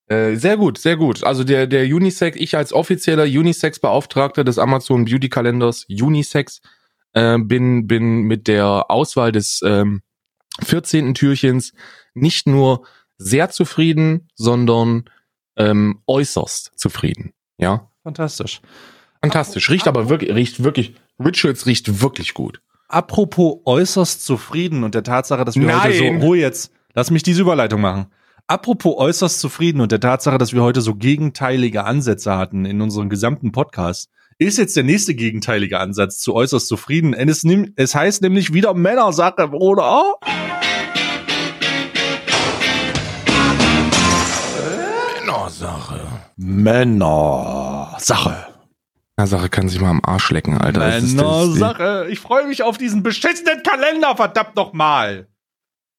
[0.07, 1.25] äh, sehr gut, sehr gut.
[1.25, 6.61] Also der, der Unisex, ich als offizieller Unisex-Beauftragter des Amazon Beauty Kalenders Unisex
[7.15, 10.03] äh, bin, bin mit der Auswahl des ähm,
[10.63, 11.15] 14.
[11.15, 11.73] Türchens
[12.13, 15.05] nicht nur sehr zufrieden, sondern
[15.57, 17.33] ähm, äußerst zufrieden.
[17.57, 18.61] Ja, Fantastisch.
[19.33, 19.71] Fantastisch.
[19.71, 22.61] Riecht aber wirklich, riecht wirklich, Rituals riecht wirklich gut.
[22.89, 25.81] Apropos äußerst zufrieden und der Tatsache, dass wir Nein.
[25.81, 28.07] heute so, oh jetzt, lass mich diese Überleitung machen.
[28.47, 33.09] Apropos äußerst zufrieden und der Tatsache, dass wir heute so gegenteilige Ansätze hatten in unserem
[33.09, 37.15] gesamten Podcast, ist jetzt der nächste gegenteilige Ansatz zu äußerst zufrieden.
[37.15, 40.17] Und es, nimm, es heißt nämlich wieder Männersache, Bruder.
[45.25, 46.01] Männersache.
[46.37, 48.44] Männersache.
[49.17, 51.01] Männersache kann sich mal am Arsch lecken, Alter.
[51.01, 52.07] Die- Männersache.
[52.11, 55.29] Ich freue mich auf diesen beschissenen Kalender, verdammt nochmal.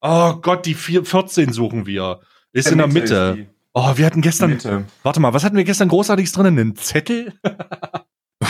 [0.02, 2.20] Oh Gott, die vier, 14 suchen wir.
[2.52, 3.46] Ist in der Mitte.
[3.72, 4.84] Oh, wir hatten gestern, Mitte.
[5.02, 6.46] warte mal, was hatten wir gestern großartiges drin?
[6.46, 7.34] Einen Zettel?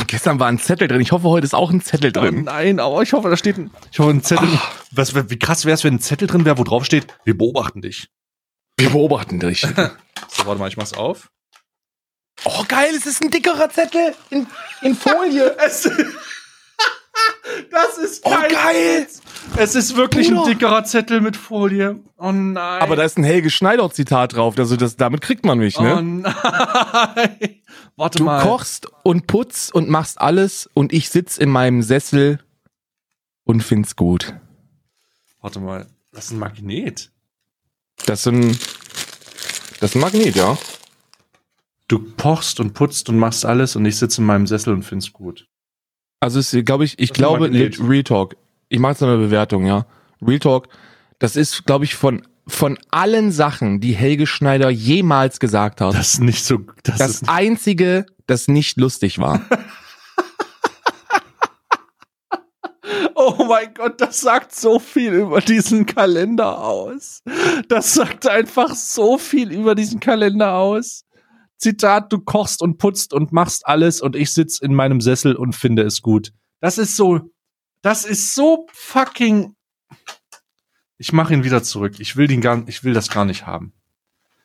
[0.08, 1.00] Gestern war ein Zettel drin.
[1.00, 2.44] Ich hoffe, heute ist auch ein Zettel Oh drin.
[2.44, 4.48] nein, aber ich hoffe, da steht ein, ich hoffe, ein Zettel.
[4.92, 7.82] Was, wie krass wäre es, wenn ein Zettel drin wäre, wo drauf steht, wir beobachten
[7.82, 8.08] dich.
[8.78, 9.62] Wir beobachten dich.
[10.28, 11.30] So, warte mal, ich mach's auf.
[12.44, 14.46] Oh, geil, es ist ein dickerer Zettel in,
[14.82, 15.56] in Folie.
[15.64, 15.82] Es,
[17.70, 19.02] das ist Oh, geil.
[19.02, 19.22] Witz.
[19.56, 20.42] Es ist wirklich Bruder.
[20.42, 21.98] ein dickerer Zettel mit Folie.
[22.18, 22.82] Oh nein.
[22.82, 24.58] Aber da ist ein Helge Schneider-Zitat drauf.
[24.58, 26.02] Also das, damit kriegt man mich, Oh ne?
[26.02, 26.24] nein.
[27.96, 28.42] Warte Du mal.
[28.42, 32.40] kochst und putzt und machst alles und ich sitz in meinem Sessel
[33.44, 34.34] und find's gut.
[35.40, 35.86] Warte mal.
[36.12, 37.10] Das ist ein Magnet.
[38.04, 38.58] Das ist ein,
[39.80, 40.58] das ist ein Magnet, ja.
[41.88, 45.12] Du pochst und putzt und machst alles und ich sitze in meinem Sessel und find's
[45.12, 45.46] gut.
[46.20, 47.50] Also es glaube ich, ich Das ist glaube.
[47.50, 48.36] Real Talk.
[48.68, 49.86] Ich mache jetzt noch eine Bewertung, ja.
[50.20, 50.68] Real Talk,
[51.18, 56.14] das ist, glaube ich, von, von allen Sachen, die Helge Schneider jemals gesagt hat, Das
[56.14, 56.58] ist nicht so.
[56.82, 59.40] Das, das ist einzige, das nicht lustig war.
[63.18, 67.22] Oh mein Gott, das sagt so viel über diesen Kalender aus.
[67.66, 71.05] Das sagt einfach so viel über diesen Kalender aus.
[71.58, 75.54] Zitat, du kochst und putzt und machst alles und ich sitz in meinem Sessel und
[75.54, 76.32] finde es gut.
[76.60, 77.30] Das ist so,
[77.82, 79.54] das ist so fucking.
[80.98, 81.94] Ich mache ihn wieder zurück.
[81.98, 83.72] Ich will den gar, ich will das gar nicht haben.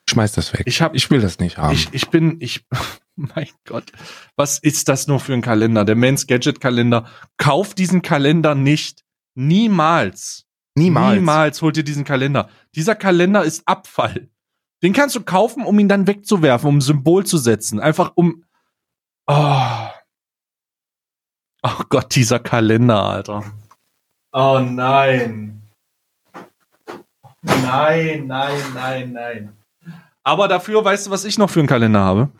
[0.08, 0.62] Schmeiß das weg.
[0.66, 1.74] Ich hab, Ich will das nicht haben.
[1.74, 2.66] ich, ich bin, ich,
[3.16, 3.92] mein Gott,
[4.36, 5.84] was ist das nur für ein Kalender?
[5.84, 7.06] Der Mans Gadget Kalender.
[7.36, 9.04] Kauf diesen Kalender nicht.
[9.34, 10.44] Niemals.
[10.74, 11.16] Niemals.
[11.16, 12.48] Niemals holt ihr diesen Kalender.
[12.74, 14.28] Dieser Kalender ist Abfall.
[14.82, 17.78] Den kannst du kaufen, um ihn dann wegzuwerfen, um ein Symbol zu setzen.
[17.80, 18.44] Einfach um.
[19.26, 19.88] Oh.
[21.62, 23.44] oh Gott, dieser Kalender, Alter.
[24.32, 25.62] Oh nein.
[27.42, 29.52] Nein, nein, nein, nein.
[30.24, 32.30] Aber dafür, weißt du, was ich noch für einen Kalender habe?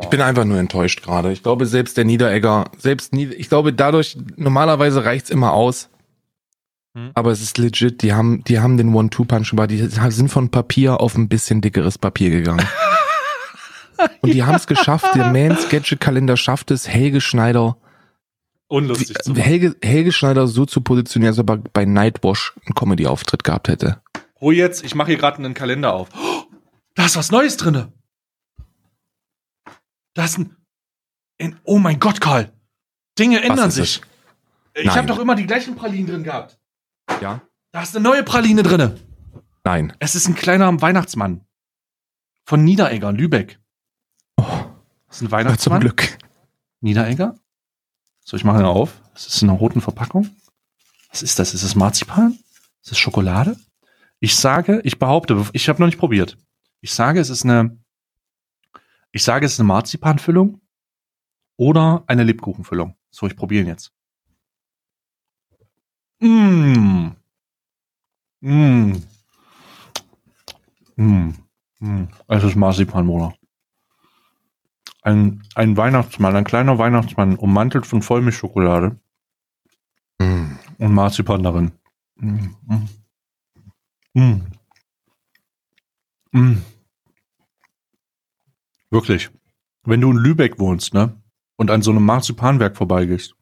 [0.00, 1.30] Ich bin einfach nur enttäuscht gerade.
[1.30, 5.90] Ich glaube, selbst der Niederegger, selbst Nieder ich glaube, dadurch, normalerweise reicht's immer aus.
[6.96, 7.10] Hm.
[7.14, 9.70] Aber es ist legit, die haben, die haben den One-Two-Punch gemacht.
[9.70, 12.66] Die sind von Papier auf ein bisschen dickeres Papier gegangen.
[14.20, 17.76] Und die haben es geschafft, der Mans Gadget Kalender schafft es, Helge Schneider,
[18.66, 19.42] Unlustig zu machen.
[19.42, 24.02] Helge, Helge Schneider so zu positionieren, als ob er bei Nightwash einen Comedy-Auftritt gehabt hätte.
[24.40, 26.08] Hol jetzt, ich mache hier gerade einen Kalender auf.
[26.16, 26.44] Oh,
[26.94, 27.92] da ist was Neues drinne.
[30.14, 30.56] Da ist ein,
[31.40, 31.60] ein.
[31.64, 32.52] Oh mein Gott, Karl.
[33.18, 34.00] Dinge ändern sich.
[34.74, 36.58] Ich habe doch immer die gleichen Pralinen drin gehabt.
[37.20, 37.42] Ja?
[37.72, 38.98] Da ist eine neue Praline drinne.
[39.64, 39.92] Nein.
[39.98, 41.44] Es ist ein kleiner Weihnachtsmann.
[42.44, 43.58] Von Niederegger, Lübeck.
[44.36, 44.42] Oh,
[45.08, 45.80] Das ist ein na, zum Weihnachtsmann.
[45.80, 46.18] Glück.
[46.80, 47.38] Niederegger.
[48.24, 49.00] So, ich mache ihn auf.
[49.14, 50.28] Es ist in einer roten Verpackung.
[51.10, 51.54] Was ist das?
[51.54, 52.38] Ist das Marzipan?
[52.82, 53.56] Ist das Schokolade?
[54.20, 56.36] Ich sage, ich behaupte, ich habe noch nicht probiert.
[56.80, 57.78] Ich sage, es ist eine,
[59.12, 60.60] ich sage, es ist eine Marzipanfüllung
[61.56, 62.96] oder eine Lebkuchenfüllung.
[63.10, 63.92] So, ich probiere ihn jetzt.
[66.24, 67.16] Mmh.
[68.40, 69.02] Mmh.
[70.96, 71.34] Mmh.
[71.80, 72.08] Mmh.
[72.28, 73.34] Es ist Marzipan, Bruder.
[75.02, 78.98] Ein, ein Weihnachtsmann, ein kleiner Weihnachtsmann, ummantelt von Vollmilchschokolade
[80.22, 80.58] Hm.
[80.78, 81.72] und Marzipan darin.
[82.16, 82.88] Mm, mm.
[84.14, 84.42] Mm.
[86.32, 86.62] Mm.
[88.90, 89.28] Wirklich.
[89.82, 91.20] Wenn du in Lübeck wohnst, ne?
[91.56, 93.34] und an so einem Marzipanwerk vorbeigehst.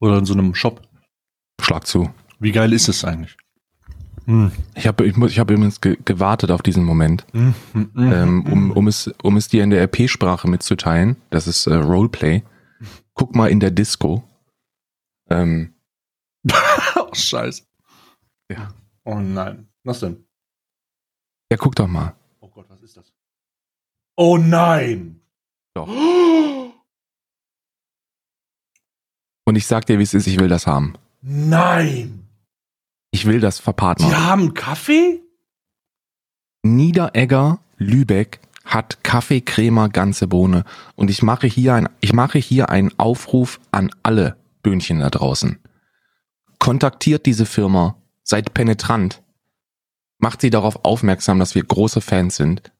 [0.00, 0.80] Oder in so einem Shop.
[1.60, 2.12] Schlag zu.
[2.40, 3.36] Wie geil ist es eigentlich?
[4.26, 4.52] Hm.
[4.74, 8.12] Ich habe ich, muss- ich hab übrigens ge gewartet auf diesen Moment, Hm, hm, hm,
[8.12, 8.52] ähm, hm.
[8.52, 11.16] um, um, es, um es dir in der RP-Sprache mitzuteilen.
[11.30, 12.42] Das ist äh, Roleplay.
[13.14, 14.24] Guck mal in der Disco.
[15.30, 15.74] Ähm,
[16.96, 17.62] Oh, scheiße.
[18.50, 18.72] Ja.
[19.04, 19.68] Oh nein.
[19.84, 20.24] Was denn?
[21.50, 22.14] ja, guck doch mal.
[22.40, 23.12] Oh Gott, was ist das?
[24.16, 25.20] Oh nein!
[25.74, 25.88] Doch.
[29.46, 30.94] Und ich sag dir, wie es ist, ich will das haben.
[31.26, 32.28] Nein!
[33.10, 34.26] Ich will das Die verpartnern.
[34.26, 35.22] haben Kaffee?
[36.62, 40.64] Niederegger Lübeck hat Kaffeecremer ganze Bohne.
[40.96, 45.58] Und ich mache hier ein, ich mache hier einen Aufruf an alle Böhnchen da draußen.
[46.58, 49.22] Kontaktiert diese Firma, seid penetrant,
[50.18, 52.72] macht sie darauf aufmerksam, dass wir große Fans sind.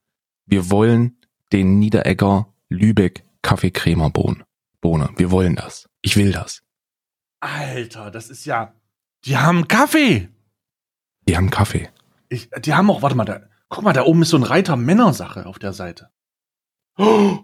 [0.45, 1.17] Wir wollen
[1.51, 4.45] den Niederegger Lübeck Kaffeecremer Bohne.
[4.81, 5.09] Bohne.
[5.17, 5.87] Wir wollen das.
[6.01, 6.64] Ich will das.
[7.45, 8.73] Alter, das ist ja.
[9.25, 10.29] Die haben Kaffee!
[11.27, 11.91] Die haben Kaffee.
[12.27, 15.45] Ich, die haben auch, warte mal, da, guck mal, da oben ist so ein Reiter-Männer-Sache
[15.45, 16.11] auf der Seite.
[16.97, 17.43] Oh.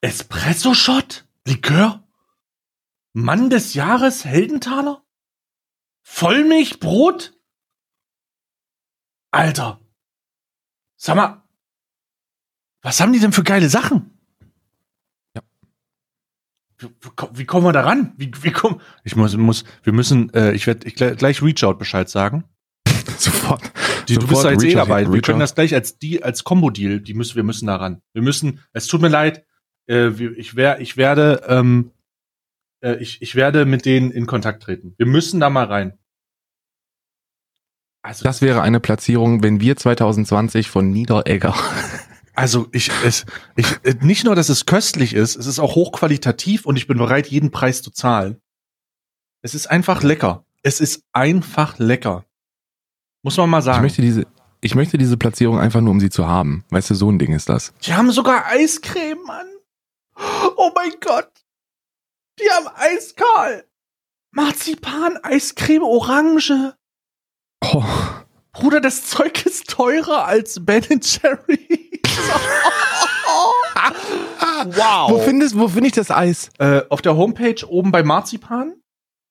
[0.00, 1.28] Espresso-Shot?
[1.46, 2.06] Likör?
[3.12, 4.24] Mann des Jahres?
[4.24, 5.04] Heldenthaler?
[6.02, 7.38] Vollmilchbrot?
[9.30, 9.80] Alter.
[10.96, 11.48] Sag mal,
[12.82, 14.19] was haben die denn für geile Sachen?
[16.80, 18.12] Wie, wie, ko- wie kommen wir da ran?
[18.16, 22.08] Wie, wie kommen, ich muss, muss, wir müssen, äh, ich werde ich gleich- Reach-Out Bescheid
[22.08, 22.44] sagen.
[23.18, 23.62] Sofort.
[24.08, 25.12] Die, du Sofort bist da jetzt eh dabei.
[25.12, 27.00] Wir können das gleich als die als Combo-Deal.
[27.00, 28.02] Die müssen, wir müssen da ran.
[28.14, 28.60] Wir müssen.
[28.72, 29.44] Es tut mir leid.
[29.88, 31.92] Äh, ich, wär, ich werde, ähm,
[32.82, 34.94] äh, ich, ich werde mit denen in Kontakt treten.
[34.98, 35.98] Wir müssen da mal rein.
[38.02, 41.54] Also, Das wäre eine Platzierung, wenn wir 2020 von Niederegger
[42.34, 43.26] also ich, es,
[43.56, 43.66] ich,
[44.00, 47.50] nicht nur, dass es köstlich ist, es ist auch hochqualitativ und ich bin bereit, jeden
[47.50, 48.40] Preis zu zahlen.
[49.42, 50.44] Es ist einfach lecker.
[50.62, 52.24] Es ist einfach lecker.
[53.22, 53.82] Muss man mal Ich sagen.
[53.82, 54.26] möchte diese,
[54.60, 56.64] ich möchte diese Platzierung einfach nur, um sie zu haben.
[56.70, 57.72] Weißt du, so ein Ding ist das.
[57.82, 59.46] Die haben sogar Eiscreme, Mann.
[60.56, 61.30] Oh mein Gott.
[62.38, 63.64] Die haben Eiskal.
[64.32, 66.74] Marzipan, Eiscreme, Orange.
[67.62, 67.84] Oh,
[68.52, 71.79] Bruder, das Zeug ist teurer als Ben Jerry.
[74.76, 75.10] Wow.
[75.10, 76.50] Wo findest, wo finde ich das Eis?
[76.58, 78.74] äh, auf der Homepage oben bei Marzipan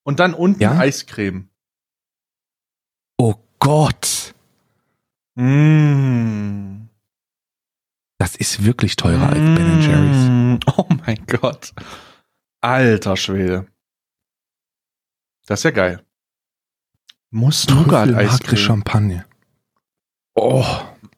[0.04, 0.78] und dann unten Ja?
[0.78, 1.50] Eiscreme.
[3.18, 4.34] Oh Gott.
[5.36, 6.88] Mm.
[8.18, 10.30] Das ist wirklich teurer als Ben Jerry's.
[10.30, 10.60] Mm.
[10.78, 11.74] Oh mein Gott.
[12.62, 13.68] Alter Schwede.
[15.46, 16.04] Das ist ja geil.
[17.32, 18.58] Muss Nougat Eiscreme.
[18.58, 19.26] Champagne.
[20.36, 20.66] Oh.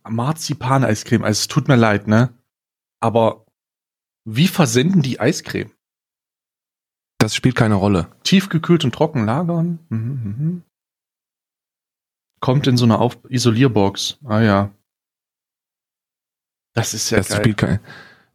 [0.08, 1.24] Marzipan Eiscreme.
[1.24, 2.34] Also es tut mir leid, ne?
[3.00, 3.46] Aber
[4.26, 5.72] wie versenden die Eiscreme?
[7.20, 8.08] Das spielt keine Rolle.
[8.24, 9.80] Tiefgekühlt und trocken lagern?
[9.90, 10.64] Mhm, mhm.
[12.40, 14.18] Kommt in so eine Auf Isolierbox.
[14.26, 14.72] Ah ja.
[16.74, 17.38] Das ist ja das geil.
[17.40, 17.80] spielt kein,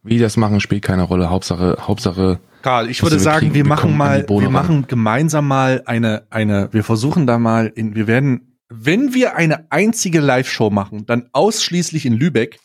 [0.03, 1.29] wie das machen, spielt keine Rolle.
[1.29, 5.83] Hauptsache, Hauptsache, Karl, ich würde wir sagen, kriegen- wir machen mal, wir machen gemeinsam mal
[5.85, 11.05] eine, eine, wir versuchen da mal in, wir werden, wenn wir eine einzige Live-Show machen,
[11.05, 12.59] dann ausschließlich in Lübeck,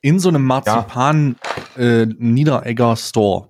[0.00, 1.36] in so einem Marzipan,
[1.76, 3.48] äh, Niederegger Store.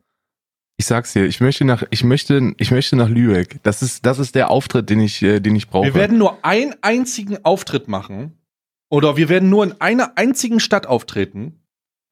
[0.76, 3.62] ich sag's dir, ich möchte nach, ich möchte, ich möchte nach Lübeck.
[3.62, 5.86] Das ist, das ist der Auftritt, den ich, äh, den ich brauche.
[5.86, 8.38] Wir werden nur einen einzigen Auftritt machen,
[8.90, 11.64] oder wir werden nur in einer einzigen Stadt auftreten,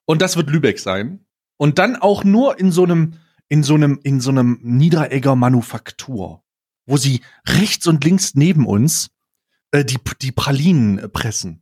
[0.06, 1.24] und das wird Lübeck sein,
[1.58, 3.14] und dann auch nur in so einem,
[3.48, 6.42] in so einem, in so einem Niederegger Manufaktur,
[6.86, 9.10] wo sie rechts und links neben uns
[9.72, 11.58] äh, die, die Pralinen pressen.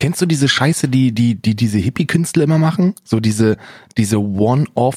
[0.00, 2.94] Kennst du diese Scheiße, die, die, die diese Hippie-Künstler immer machen?
[3.02, 3.56] So diese,
[3.96, 4.18] diese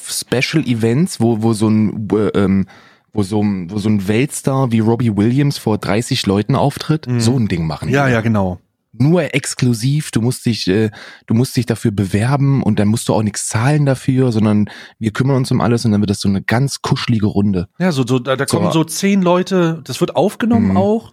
[0.06, 2.66] One-Off-Special-Events, wo, wo so ein, äh, ähm,
[3.12, 7.06] wo so, ein- wo so ein Weltstar wie Robbie Williams vor 30 Leuten auftritt?
[7.06, 7.20] Mhm.
[7.20, 7.88] So ein Ding machen.
[7.88, 8.58] Ja, ja, genau.
[8.94, 10.90] Nur exklusiv, du musst dich, äh,
[11.26, 14.68] du musst dich dafür bewerben und dann musst du auch nichts zahlen dafür, sondern
[14.98, 17.68] wir kümmern uns um alles und dann wird das so eine ganz kuschelige Runde.
[17.78, 18.58] Ja, so, so da, da So.
[18.58, 20.76] kommen so zehn Leute, das wird aufgenommen Mhm.
[20.76, 21.12] auch.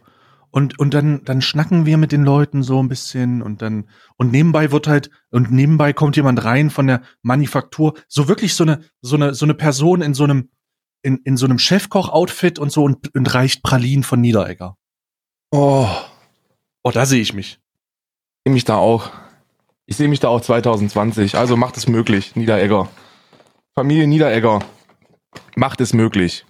[0.52, 3.88] Und, und dann, dann schnacken wir mit den Leuten so ein bisschen und dann,
[4.18, 8.64] und nebenbei wird halt, und nebenbei kommt jemand rein von der Manufaktur, so wirklich so
[8.64, 10.50] eine, so eine, so eine Person in so einem,
[11.02, 14.76] in, in so einem Chefkoch-Outfit und so und, und reicht Pralinen von Niederegger.
[15.52, 15.88] Oh,
[16.84, 17.52] Oh, da sehe ich mich.
[17.52, 19.12] ich sehe mich da auch.
[19.86, 21.36] Ich sehe mich da auch 2020.
[21.36, 22.88] Also macht es möglich, Niederegger.
[23.76, 24.60] Familie Niederegger.
[25.56, 26.46] Macht es möglich.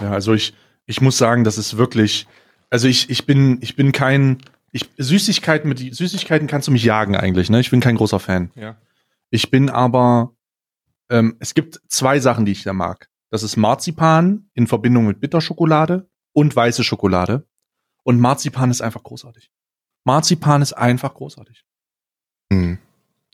[0.00, 0.54] Ja, also ich,
[0.86, 2.26] ich muss sagen, das ist wirklich,
[2.70, 4.38] also ich, ich bin, ich bin kein,
[4.72, 7.60] ich, Süßigkeiten mit, Süßigkeiten kannst du mich jagen eigentlich, ne?
[7.60, 8.50] Ich bin kein großer Fan.
[8.54, 8.76] Ja.
[9.30, 10.34] Ich bin aber
[11.10, 13.08] ähm, es gibt zwei Sachen, die ich da mag.
[13.30, 17.46] Das ist Marzipan in Verbindung mit Bitterschokolade und weiße Schokolade.
[18.02, 19.50] Und Marzipan ist einfach großartig.
[20.04, 21.64] Marzipan ist einfach großartig.
[22.52, 22.78] Hm.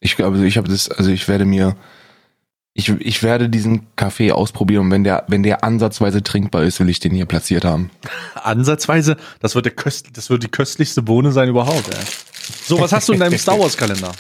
[0.01, 1.77] Ich glaube, ich habe das, also ich werde mir,
[2.79, 6.91] ich, ich werde diesen Kaffee ausprobieren und wenn der, wenn der ansatzweise trinkbar ist, will
[6.91, 7.91] ich den hier platziert haben.
[8.35, 11.89] Ansatzweise, das wird der köst, das wird die köstlichste Bohne sein überhaupt.
[11.89, 12.05] Ey.
[12.67, 14.13] So, was hast du in deinem Star Wars Kalender?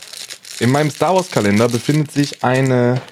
[0.58, 3.02] In meinem Star Wars Kalender befindet sich eine,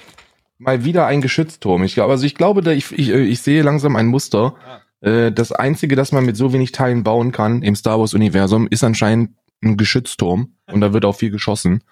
[0.57, 1.83] mal wieder ein Geschützturm.
[1.83, 4.55] Ich glaube, also ich glaube, da ich, ich, ich sehe langsam ein Muster.
[5.01, 8.67] Äh, Das einzige, das man mit so wenig Teilen bauen kann im Star Wars Universum,
[8.67, 11.83] ist anscheinend ein Geschützturm und da wird auch viel geschossen.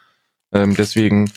[0.51, 1.31] Ähm, deswegen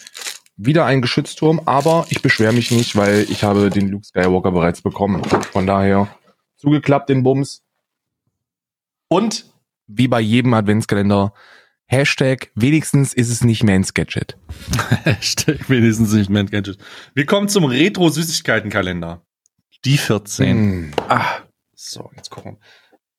[0.56, 4.82] wieder ein Geschützturm, aber ich beschwere mich nicht, weil ich habe den Luke Skywalker bereits
[4.82, 5.22] bekommen.
[5.52, 6.08] Von daher
[6.56, 7.62] zugeklappt den Bums.
[9.08, 9.46] Und
[9.86, 11.32] wie bei jedem Adventskalender,
[11.88, 14.36] Hashtag wenigstens ist es nicht mehr ein Sketchet.
[15.04, 16.78] Hashtag wenigstens nicht mehr Gadget.
[17.14, 19.22] Wir kommen zum Retro-Süßigkeiten-Kalender.
[19.84, 20.88] Die 14.
[20.88, 20.92] Mm.
[21.08, 21.42] Ah,
[21.74, 22.58] so, jetzt gucken wir.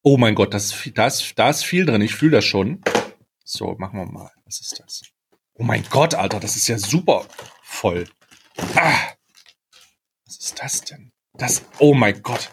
[0.02, 2.02] Oh mein Gott, das ist viel, da, ist, da ist viel drin.
[2.02, 2.82] Ich fühle das schon.
[3.46, 4.32] So, machen wir mal.
[4.46, 5.04] Was ist das?
[5.60, 7.26] Oh mein Gott, Alter, das ist ja super
[7.64, 8.08] voll.
[8.76, 9.14] Ah,
[10.26, 11.12] was ist das denn?
[11.34, 12.52] Das, oh mein Gott.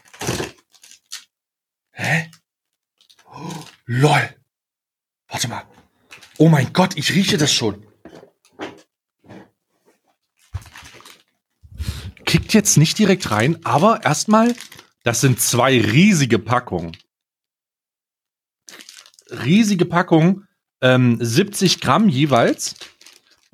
[1.93, 2.31] Hä?
[3.27, 4.35] Oh, lol.
[5.29, 5.65] Warte mal.
[6.39, 7.87] Oh mein Gott, ich rieche das schon.
[12.25, 14.55] Kickt jetzt nicht direkt rein, aber erstmal,
[15.03, 16.97] das sind zwei riesige Packungen.
[19.31, 20.49] Riesige Packungen,
[20.81, 22.75] ähm, 70 Gramm jeweils.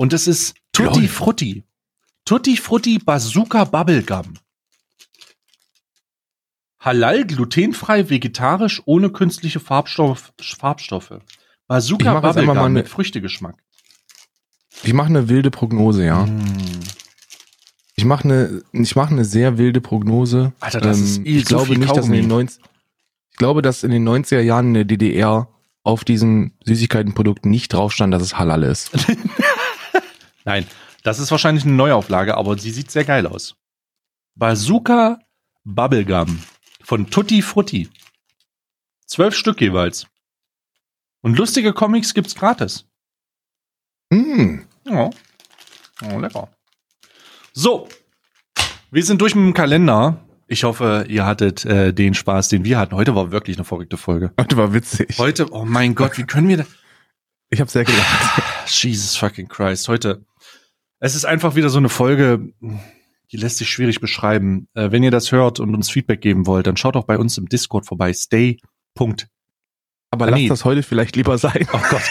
[0.01, 1.09] Und es ist Tutti Lol.
[1.09, 1.65] Frutti.
[2.25, 4.33] Tutti Frutti Bazooka Bubblegum.
[6.79, 11.21] Halal, glutenfrei, vegetarisch, ohne künstliche Farbstoff, Farbstoffe.
[11.67, 13.57] Bazooka Bubblegum mal mit Früchtegeschmack.
[14.85, 16.25] Ich mache eine wilde Prognose, ja.
[16.25, 16.81] Mm.
[17.95, 20.55] Ich mache eine, ich mache eine sehr wilde Prognose.
[20.61, 22.45] Alter, das ist eh ich so glaube nicht, dass in den Kaugummi.
[22.45, 22.63] 90,
[23.33, 25.49] ich glaube, dass in den 90er Jahren in der DDR
[25.83, 28.93] auf diesem Süßigkeitenprodukt nicht drauf stand, dass es halal ist.
[30.45, 30.66] Nein,
[31.03, 33.57] das ist wahrscheinlich eine Neuauflage, aber sie sieht sehr geil aus.
[34.34, 35.18] Bazooka
[35.64, 36.41] Bubblegum
[36.82, 37.88] von Tutti Frutti.
[39.07, 40.07] Zwölf Stück jeweils.
[41.22, 42.86] Und lustige Comics gibt's gratis.
[44.12, 44.66] Hm.
[44.84, 45.11] Ja.
[46.03, 46.49] Oh, lecker.
[47.53, 47.88] So.
[48.91, 50.24] Wir sind durch mit dem Kalender.
[50.47, 52.97] Ich hoffe, ihr hattet äh, den Spaß, den wir hatten.
[52.97, 54.32] Heute war wirklich eine verrückte Folge.
[54.41, 55.18] Heute war witzig.
[55.18, 56.66] Heute, oh mein Gott, wie können wir da?
[57.51, 58.43] Ich habe sehr gelacht.
[58.69, 59.89] Jesus fucking Christ.
[59.89, 60.25] Heute,
[61.01, 62.53] es ist einfach wieder so eine Folge,
[63.33, 64.69] die lässt sich schwierig beschreiben.
[64.75, 67.37] Äh, wenn ihr das hört und uns Feedback geben wollt, dann schaut doch bei uns
[67.39, 68.13] im Discord vorbei.
[68.13, 68.59] Stay.
[70.13, 70.49] Aber Ah, lass nee.
[70.49, 71.67] das heute vielleicht lieber sein.
[71.73, 72.03] Oh Gott.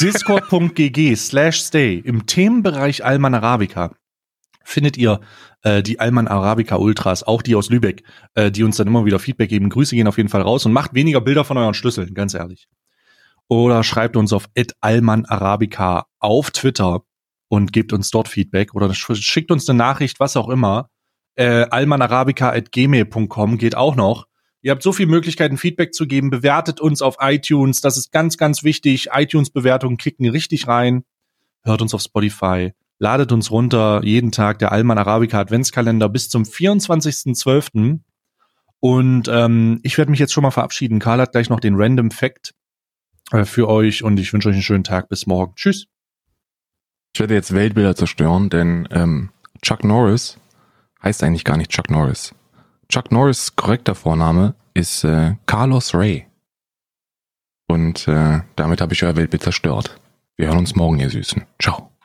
[0.00, 1.98] Discord.gg slash stay.
[1.98, 3.94] Im Themenbereich Alman Arabica
[4.64, 5.20] findet ihr
[5.62, 8.02] äh, die Alman Arabica Ultras, auch die aus Lübeck,
[8.34, 9.68] äh, die uns dann immer wieder Feedback geben.
[9.70, 12.68] Grüße gehen auf jeden Fall raus und macht weniger Bilder von euren Schlüsseln, ganz ehrlich.
[13.48, 14.46] Oder schreibt uns auf
[14.80, 17.02] Alman Arabica auf Twitter
[17.48, 20.88] und gebt uns dort Feedback oder sch- schickt uns eine Nachricht, was auch immer.
[21.36, 24.26] Äh, almanarabica.gmail.com geht auch noch.
[24.62, 26.30] Ihr habt so viele Möglichkeiten, Feedback zu geben.
[26.30, 27.80] Bewertet uns auf iTunes.
[27.80, 29.08] Das ist ganz, ganz wichtig.
[29.12, 31.04] iTunes-Bewertungen kicken richtig rein.
[31.62, 32.72] Hört uns auf Spotify.
[32.98, 34.00] Ladet uns runter.
[34.02, 38.00] Jeden Tag der Alman Arabica Adventskalender bis zum 24.12.
[38.80, 40.98] Und ähm, ich werde mich jetzt schon mal verabschieden.
[40.98, 42.54] Karl hat gleich noch den Random Fact
[43.30, 45.08] für euch und ich wünsche euch einen schönen Tag.
[45.08, 45.54] Bis morgen.
[45.56, 45.86] Tschüss.
[47.14, 49.30] Ich werde jetzt Weltbilder zerstören, denn ähm,
[49.62, 50.38] Chuck Norris
[51.02, 52.34] heißt eigentlich gar nicht Chuck Norris.
[52.88, 56.26] Chuck Norris korrekter Vorname ist äh, Carlos Ray.
[57.68, 59.98] Und äh, damit habe ich euer Weltbild zerstört.
[60.36, 61.44] Wir hören uns morgen, ihr Süßen.
[61.60, 61.95] Ciao.